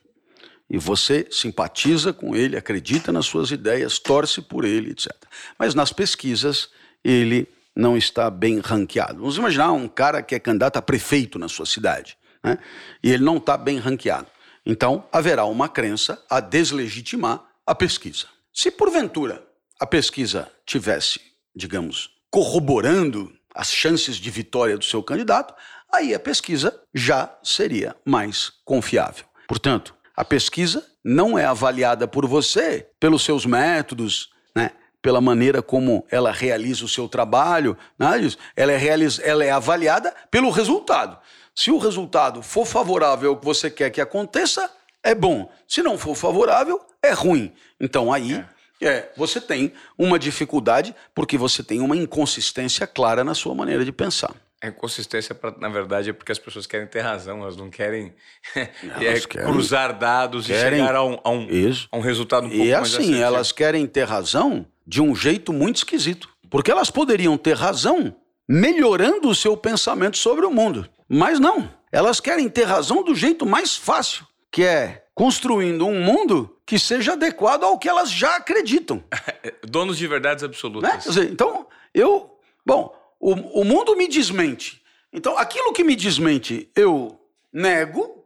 [0.70, 5.12] E você simpatiza com ele, acredita nas suas ideias, torce por ele, etc.
[5.58, 6.68] Mas nas pesquisas,
[7.02, 9.18] ele não está bem ranqueado.
[9.18, 12.58] Vamos imaginar um cara que é candidato a prefeito na sua cidade, né?
[13.02, 14.26] e ele não está bem ranqueado.
[14.64, 18.26] Então, haverá uma crença a deslegitimar a pesquisa.
[18.52, 19.46] Se porventura
[19.78, 21.20] a pesquisa tivesse,
[21.54, 25.54] digamos, corroborando as chances de vitória do seu candidato,
[25.92, 29.24] aí a pesquisa já seria mais confiável.
[29.48, 34.72] Portanto, a pesquisa não é avaliada por você pelos seus métodos, né?
[35.02, 37.76] pela maneira como ela realiza o seu trabalho,
[38.20, 38.36] disso.
[38.54, 38.80] Ela é,
[39.22, 41.18] ela é avaliada pelo resultado.
[41.60, 45.52] Se o resultado for favorável ao que você quer que aconteça, é bom.
[45.68, 47.52] Se não for favorável, é ruim.
[47.78, 48.42] Então aí
[48.80, 48.88] é.
[48.88, 53.92] É, você tem uma dificuldade porque você tem uma inconsistência clara na sua maneira de
[53.92, 54.34] pensar.
[54.62, 58.14] A inconsistência, na verdade, é porque as pessoas querem ter razão, elas não querem,
[58.56, 61.46] elas é, querem cruzar dados querem, e chegar a um, a, um,
[61.92, 65.14] a um, resultado um pouco e mais E assim, elas querem ter razão de um
[65.14, 66.26] jeito muito esquisito.
[66.48, 68.16] Porque elas poderiam ter razão
[68.48, 70.88] melhorando o seu pensamento sobre o mundo.
[71.12, 71.68] Mas não.
[71.90, 77.14] Elas querem ter razão do jeito mais fácil, que é construindo um mundo que seja
[77.14, 79.02] adequado ao que elas já acreditam.
[79.66, 80.88] Donos de verdades absolutas.
[80.88, 80.98] Né?
[80.98, 82.38] Dizer, então, eu.
[82.64, 84.80] Bom, o, o mundo me desmente.
[85.12, 87.20] Então, aquilo que me desmente, eu
[87.52, 88.24] nego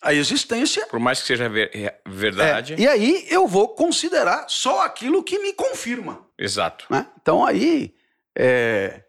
[0.00, 0.86] a existência.
[0.86, 2.74] Por mais que seja ver, é, verdade.
[2.74, 6.26] É, e aí eu vou considerar só aquilo que me confirma.
[6.38, 6.86] Exato.
[6.88, 7.06] Né?
[7.20, 7.94] Então aí
[8.36, 9.02] é,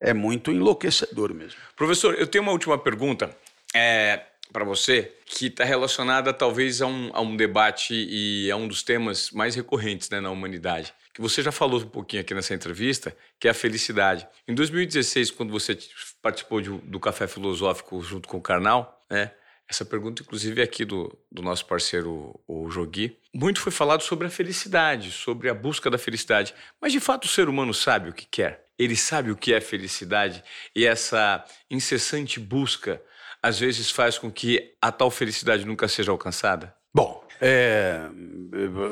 [0.00, 1.58] é muito enlouquecedor mesmo.
[1.76, 3.36] Professor, eu tenho uma última pergunta.
[3.74, 4.22] É,
[4.52, 8.82] para você que está relacionada talvez a um, a um debate e a um dos
[8.82, 13.14] temas mais recorrentes né, na humanidade, que você já falou um pouquinho aqui nessa entrevista,
[13.38, 14.26] que é a felicidade.
[14.46, 15.76] Em 2016, quando você
[16.22, 19.32] participou de, do Café Filosófico junto com o Karnal, né,
[19.68, 24.26] essa pergunta, inclusive, é aqui do, do nosso parceiro, o Jogui, muito foi falado sobre
[24.26, 26.54] a felicidade, sobre a busca da felicidade.
[26.80, 28.67] Mas, de fato, o ser humano sabe o que quer?
[28.78, 30.42] Ele sabe o que é felicidade?
[30.74, 33.02] E essa incessante busca
[33.42, 36.74] às vezes faz com que a tal felicidade nunca seja alcançada?
[36.92, 38.08] Bom, é,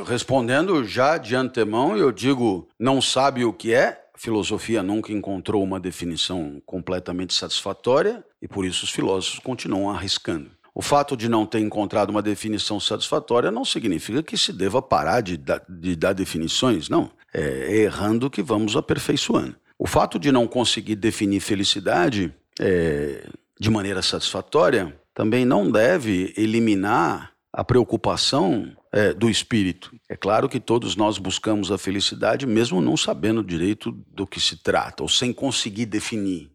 [0.07, 4.03] respondendo já de antemão, eu digo: não sabe o que é.
[4.18, 10.51] Filosofia nunca encontrou uma definição completamente satisfatória e por isso os filósofos continuam arriscando.
[10.74, 15.20] O fato de não ter encontrado uma definição satisfatória não significa que se deva parar
[15.20, 17.11] de, dar, de dar definições, não.
[17.32, 19.57] É errando que vamos aperfeiçoando.
[19.79, 27.33] O fato de não conseguir definir felicidade é, de maneira satisfatória, também não deve eliminar
[27.53, 29.95] a preocupação é, do espírito.
[30.09, 34.62] É claro que todos nós buscamos a felicidade, mesmo não sabendo direito do que se
[34.62, 36.51] trata, ou sem conseguir definir.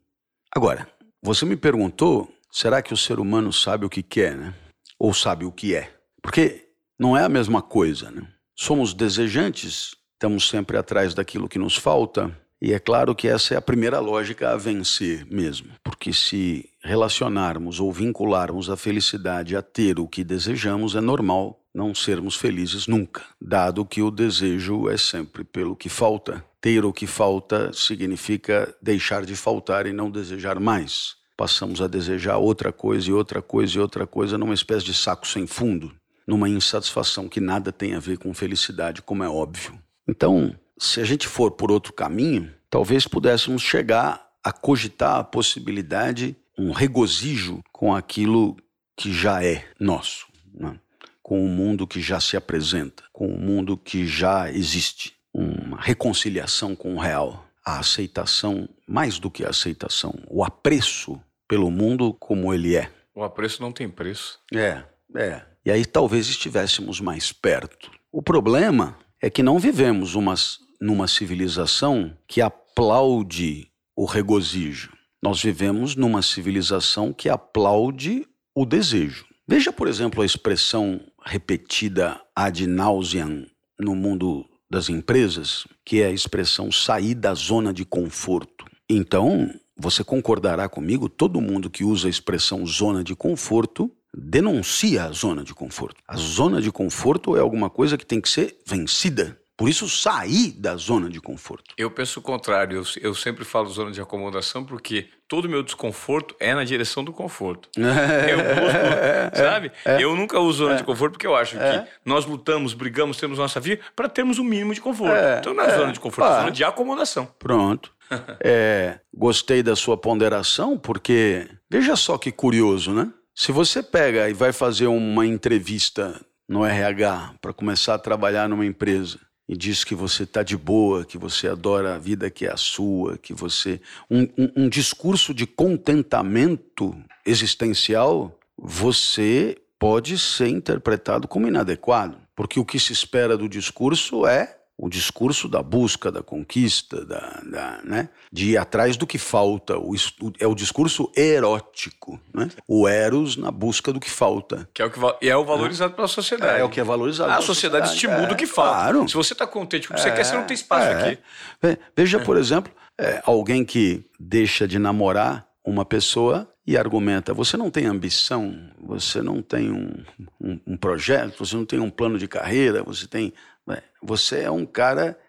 [0.56, 0.88] Agora,
[1.24, 4.54] você me perguntou: será que o ser humano sabe o que quer, né?
[5.00, 5.92] Ou sabe o que é?
[6.22, 6.68] Porque
[7.00, 8.28] não é a mesma coisa, né?
[8.56, 12.32] Somos desejantes, estamos sempre atrás daquilo que nos falta,
[12.62, 17.80] e é claro que essa é a primeira lógica a vencer mesmo, porque se relacionarmos
[17.80, 23.24] ou vincularmos a felicidade a ter o que desejamos, é normal não sermos felizes nunca,
[23.42, 26.44] dado que o desejo é sempre pelo que falta.
[26.60, 31.16] Ter o que falta significa deixar de faltar e não desejar mais.
[31.36, 35.28] Passamos a desejar outra coisa e outra coisa e outra coisa numa espécie de saco
[35.28, 35.92] sem fundo,
[36.28, 39.80] numa insatisfação que nada tem a ver com felicidade, como é óbvio.
[40.08, 46.36] Então, se a gente for por outro caminho, talvez pudéssemos chegar a cogitar a possibilidade,
[46.58, 48.58] um regozijo com aquilo
[48.98, 50.80] que já é nosso, né?
[51.22, 56.76] com o mundo que já se apresenta, com o mundo que já existe, uma reconciliação
[56.76, 62.52] com o real, a aceitação, mais do que a aceitação, o apreço pelo mundo como
[62.52, 62.92] ele é.
[63.14, 64.40] O apreço não tem preço.
[64.52, 64.84] É,
[65.16, 65.44] é.
[65.64, 67.92] E aí talvez estivéssemos mais perto.
[68.12, 74.92] O problema é que não vivemos umas numa civilização que aplaude o regozijo.
[75.22, 78.26] Nós vivemos numa civilização que aplaude
[78.56, 79.26] o desejo.
[79.48, 83.46] Veja, por exemplo, a expressão repetida ad nauseam
[83.80, 88.66] no mundo das empresas, que é a expressão sair da zona de conforto.
[88.90, 95.12] Então, você concordará comigo, todo mundo que usa a expressão zona de conforto denuncia a
[95.12, 96.02] zona de conforto.
[96.08, 99.41] A zona de conforto é alguma coisa que tem que ser vencida.
[99.62, 101.76] Por isso, sair da zona de conforto.
[101.78, 102.78] Eu penso o contrário.
[102.80, 107.04] Eu, eu sempre falo zona de acomodação porque todo o meu desconforto é na direção
[107.04, 107.70] do conforto.
[107.78, 109.72] eu busco, sabe?
[109.86, 112.74] É, eu nunca uso zona é, de conforto porque eu acho é, que nós lutamos,
[112.74, 115.14] brigamos, temos nossa vida para termos o um mínimo de conforto.
[115.14, 117.28] É, então não é, zona de conforto, é zona de acomodação.
[117.38, 117.94] Pronto.
[118.44, 123.10] É, gostei da sua ponderação porque veja só que curioso, né?
[123.34, 128.66] Se você pega e vai fazer uma entrevista no RH para começar a trabalhar numa
[128.66, 129.18] empresa
[129.52, 132.56] e diz que você está de boa, que você adora a vida que é a
[132.56, 133.82] sua, que você.
[134.10, 136.96] Um, um, um discurso de contentamento
[137.26, 144.58] existencial, você pode ser interpretado como inadequado, porque o que se espera do discurso é
[144.82, 148.10] o discurso da busca, da conquista, da, da, né?
[148.32, 149.78] de ir atrás do que falta.
[149.78, 149.94] O,
[150.40, 152.50] é o discurso erótico, né?
[152.68, 154.68] o eros na busca do que falta.
[154.74, 155.96] Que é o que e é o valorizado é.
[155.96, 156.58] pela sociedade.
[156.58, 157.32] É, é, o que é valorizado.
[157.32, 158.72] A sociedade, sociedade estimula é, o que falta.
[158.72, 159.08] Claro.
[159.08, 160.94] Se você está contente com o que você quer, você não tem espaço é.
[161.12, 161.78] aqui.
[161.96, 167.70] Veja, por exemplo, é, alguém que deixa de namorar uma pessoa e argumenta: você não
[167.70, 170.04] tem ambição, você não tem um,
[170.40, 173.32] um, um projeto, você não tem um plano de carreira, você tem
[173.66, 173.82] né?
[174.02, 175.20] Você é um cara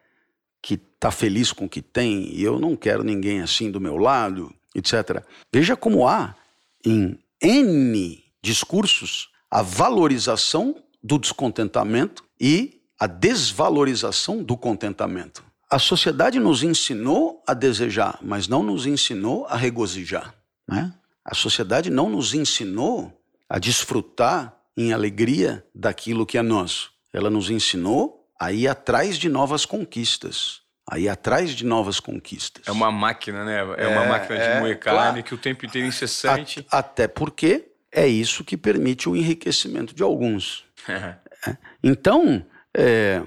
[0.60, 3.96] que está feliz com o que tem e eu não quero ninguém assim do meu
[3.96, 5.24] lado, etc.
[5.52, 6.34] Veja como há
[6.84, 15.44] em N discursos a valorização do descontentamento e a desvalorização do contentamento.
[15.68, 20.34] A sociedade nos ensinou a desejar, mas não nos ensinou a regozijar.
[20.68, 20.92] Né?
[21.24, 23.12] A sociedade não nos ensinou
[23.48, 26.92] a desfrutar em alegria daquilo que é nosso.
[27.12, 30.62] Ela nos ensinou aí atrás de novas conquistas.
[30.90, 32.66] Aí atrás de novas conquistas.
[32.66, 33.60] É uma máquina, né?
[33.78, 35.22] É, é uma máquina de é, moer carne claro.
[35.22, 36.66] que o tempo inteiro é incessante.
[36.70, 40.64] A, até porque é isso que permite o enriquecimento de alguns.
[40.88, 41.16] é.
[41.84, 42.44] Então,
[42.76, 43.22] é,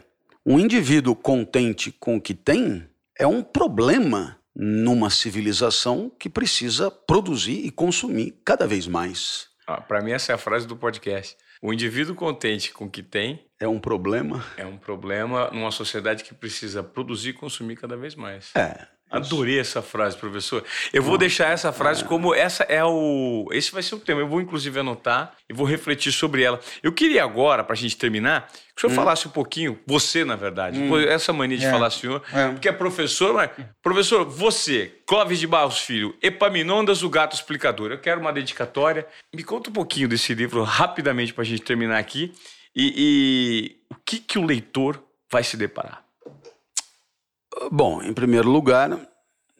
[0.45, 2.85] um indivíduo contente com o que tem
[3.17, 9.47] é um problema numa civilização que precisa produzir e consumir cada vez mais.
[9.65, 11.37] Ah, Para mim, essa é a frase do podcast.
[11.65, 14.45] O indivíduo contente com o que tem é um problema.
[14.55, 18.55] É um problema numa sociedade que precisa produzir e consumir cada vez mais.
[18.55, 18.85] É.
[19.09, 20.63] Adorei essa frase, professor.
[20.91, 22.05] Eu vou deixar essa frase é.
[22.05, 23.47] como essa é o.
[23.51, 24.19] Esse vai ser o tema.
[24.19, 26.59] Eu vou, inclusive, anotar e vou refletir sobre ela.
[26.81, 28.95] Eu queria agora, para a gente terminar, que o senhor hum.
[28.95, 30.99] falasse um pouquinho, você, na verdade, hum.
[30.99, 31.71] essa mania de é.
[31.71, 32.49] falar senhor, é.
[32.49, 33.51] porque é professor, mas.
[33.81, 37.91] Professor, você, Clóvis de Barros Filho, Epaminondas, o Gato Explicador.
[37.91, 39.07] Eu quero uma dedicatória.
[39.33, 42.33] Me conta um pouquinho desse livro rapidamente para a gente terminar aqui.
[42.75, 45.01] E, e o que, que o leitor
[45.31, 46.04] vai se deparar?
[47.71, 48.99] Bom, em primeiro lugar,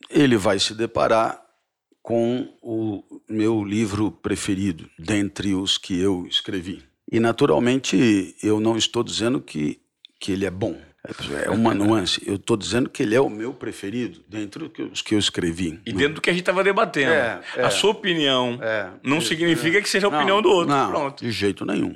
[0.09, 1.41] ele vai se deparar
[2.01, 6.83] com o meu livro preferido, dentre os que eu escrevi.
[7.11, 9.79] E, naturalmente, eu não estou dizendo que,
[10.19, 10.79] que ele é bom.
[11.43, 12.21] É uma nuance.
[12.25, 15.79] Eu estou dizendo que ele é o meu preferido, dentre os que eu escrevi.
[15.85, 17.11] E dentro do que a gente estava debatendo.
[17.11, 20.73] É, é, a sua opinião é, não significa que seja a opinião não, do outro.
[20.73, 21.23] Não, Pronto.
[21.23, 21.95] De jeito nenhum.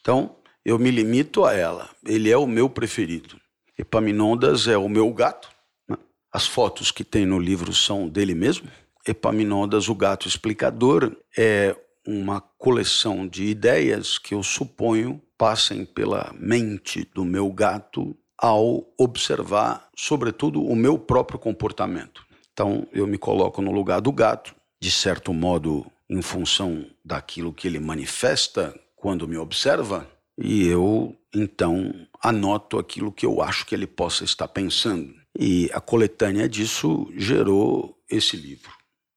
[0.00, 1.88] Então, eu me limito a ela.
[2.06, 3.40] Ele é o meu preferido.
[3.78, 5.48] Epaminondas é o meu gato.
[5.88, 5.96] Né?
[6.32, 8.68] As fotos que tem no livro são dele mesmo.
[9.06, 17.08] Epaminondas, o gato explicador, é uma coleção de ideias que eu suponho passem pela mente
[17.14, 22.24] do meu gato ao observar, sobretudo, o meu próprio comportamento.
[22.52, 27.66] Então, eu me coloco no lugar do gato, de certo modo, em função daquilo que
[27.66, 31.92] ele manifesta quando me observa, e eu então
[32.22, 35.14] anoto aquilo que eu acho que ele possa estar pensando.
[35.38, 38.70] E a coletânea disso gerou esse livro.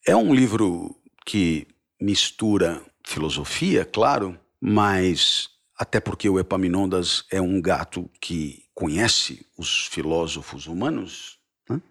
[0.07, 0.95] É um livro
[1.25, 1.67] que
[1.99, 10.67] mistura filosofia, claro, mas até porque o Epaminondas é um gato que conhece os filósofos
[10.67, 11.37] humanos,
[11.69, 11.81] né?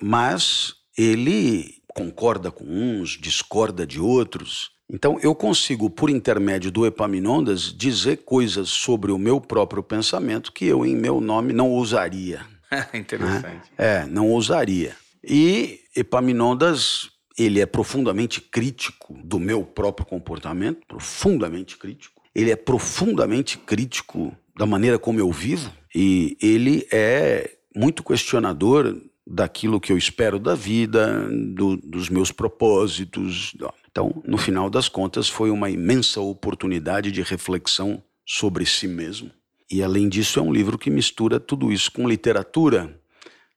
[0.00, 4.71] mas ele concorda com uns, discorda de outros.
[4.90, 10.66] Então eu consigo, por intermédio do Epaminondas, dizer coisas sobre o meu próprio pensamento que
[10.66, 12.44] eu, em meu nome, não ousaria.
[12.92, 13.44] Interessante.
[13.44, 13.62] Né?
[13.78, 14.96] É, não ousaria.
[15.24, 22.20] E Epaminondas, ele é profundamente crítico do meu próprio comportamento, profundamente crítico.
[22.34, 28.96] Ele é profundamente crítico da maneira como eu vivo e ele é muito questionador
[29.26, 33.54] daquilo que eu espero da vida, do, dos meus propósitos.
[33.90, 39.30] Então, no final das contas, foi uma imensa oportunidade de reflexão sobre si mesmo.
[39.70, 43.00] E, além disso, é um livro que mistura tudo isso com literatura,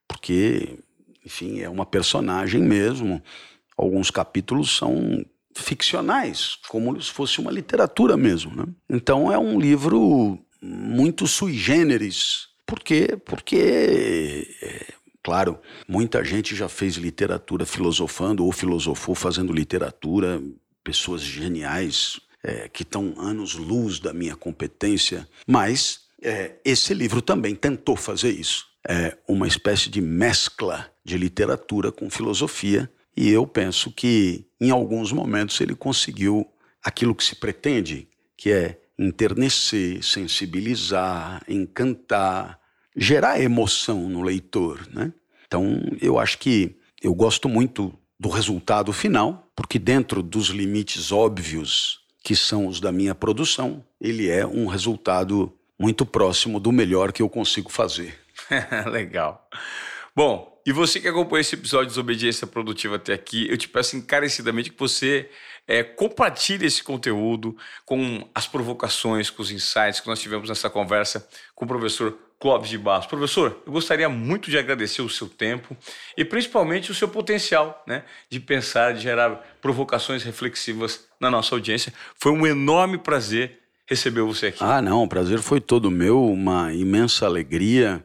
[0.07, 0.77] porque,
[1.25, 3.21] enfim, é uma personagem mesmo.
[3.75, 8.55] Alguns capítulos são ficcionais, como se fosse uma literatura mesmo.
[8.55, 8.65] Né?
[8.89, 12.47] Então, é um livro muito sui generis.
[12.65, 13.17] Por quê?
[13.25, 14.93] Porque é,
[15.25, 20.39] Claro, muita gente já fez literatura filosofando ou filosofou fazendo literatura,
[20.83, 27.95] pessoas geniais é, que estão anos-luz da minha competência, mas é, esse livro também tentou
[27.95, 28.67] fazer isso.
[28.87, 35.11] É uma espécie de mescla de literatura com filosofia, e eu penso que em alguns
[35.11, 36.47] momentos ele conseguiu
[36.83, 38.07] aquilo que se pretende,
[38.37, 42.59] que é enternecer, sensibilizar, encantar,
[42.95, 45.11] gerar emoção no leitor, né?
[45.47, 51.99] Então, eu acho que eu gosto muito do resultado final, porque dentro dos limites óbvios
[52.23, 57.21] que são os da minha produção, ele é um resultado muito próximo do melhor que
[57.21, 58.17] eu consigo fazer.
[58.89, 59.47] Legal.
[60.15, 63.95] Bom, e você que acompanha esse episódio de Desobediência Produtiva até aqui, eu te peço
[63.95, 65.29] encarecidamente que você
[65.67, 71.27] é, compartilhe esse conteúdo com as provocações, com os insights que nós tivemos nessa conversa
[71.53, 73.05] com o professor Clóvis de Barros.
[73.05, 75.75] Professor, eu gostaria muito de agradecer o seu tempo
[76.17, 81.93] e principalmente o seu potencial né, de pensar, de gerar provocações reflexivas na nossa audiência.
[82.15, 84.59] Foi um enorme prazer receber você aqui.
[84.61, 88.03] Ah, não, o prazer foi todo meu, uma imensa alegria.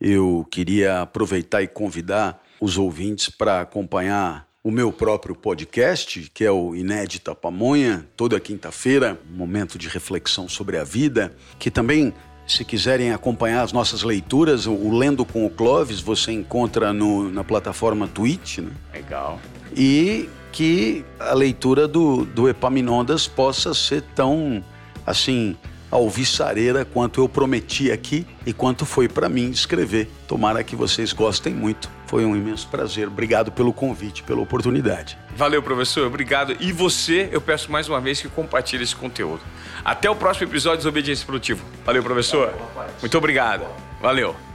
[0.00, 6.50] Eu queria aproveitar e convidar os ouvintes para acompanhar o meu próprio podcast, que é
[6.50, 12.12] o Inédita Pamonha, toda quinta-feira, um momento de reflexão sobre a vida, que também
[12.50, 17.44] se quiserem acompanhar as nossas leituras, o Lendo com o Clóvis você encontra no, na
[17.44, 18.58] plataforma Twitch.
[18.58, 18.70] Né?
[18.92, 19.38] Legal.
[19.76, 24.64] E que a leitura do, do Epaminondas possa ser tão,
[25.06, 25.56] assim,
[25.90, 30.10] alvissareira quanto eu prometi aqui e quanto foi para mim escrever.
[30.26, 31.88] Tomara que vocês gostem muito.
[32.10, 33.06] Foi um imenso prazer.
[33.06, 35.16] Obrigado pelo convite, pela oportunidade.
[35.36, 36.08] Valeu, professor.
[36.08, 36.56] Obrigado.
[36.58, 39.40] E você, eu peço mais uma vez que compartilhe esse conteúdo.
[39.84, 41.64] Até o próximo episódio de Desobediência Produtiva.
[41.84, 42.52] Valeu, professor.
[43.00, 43.64] Muito obrigado.
[44.02, 44.49] Valeu.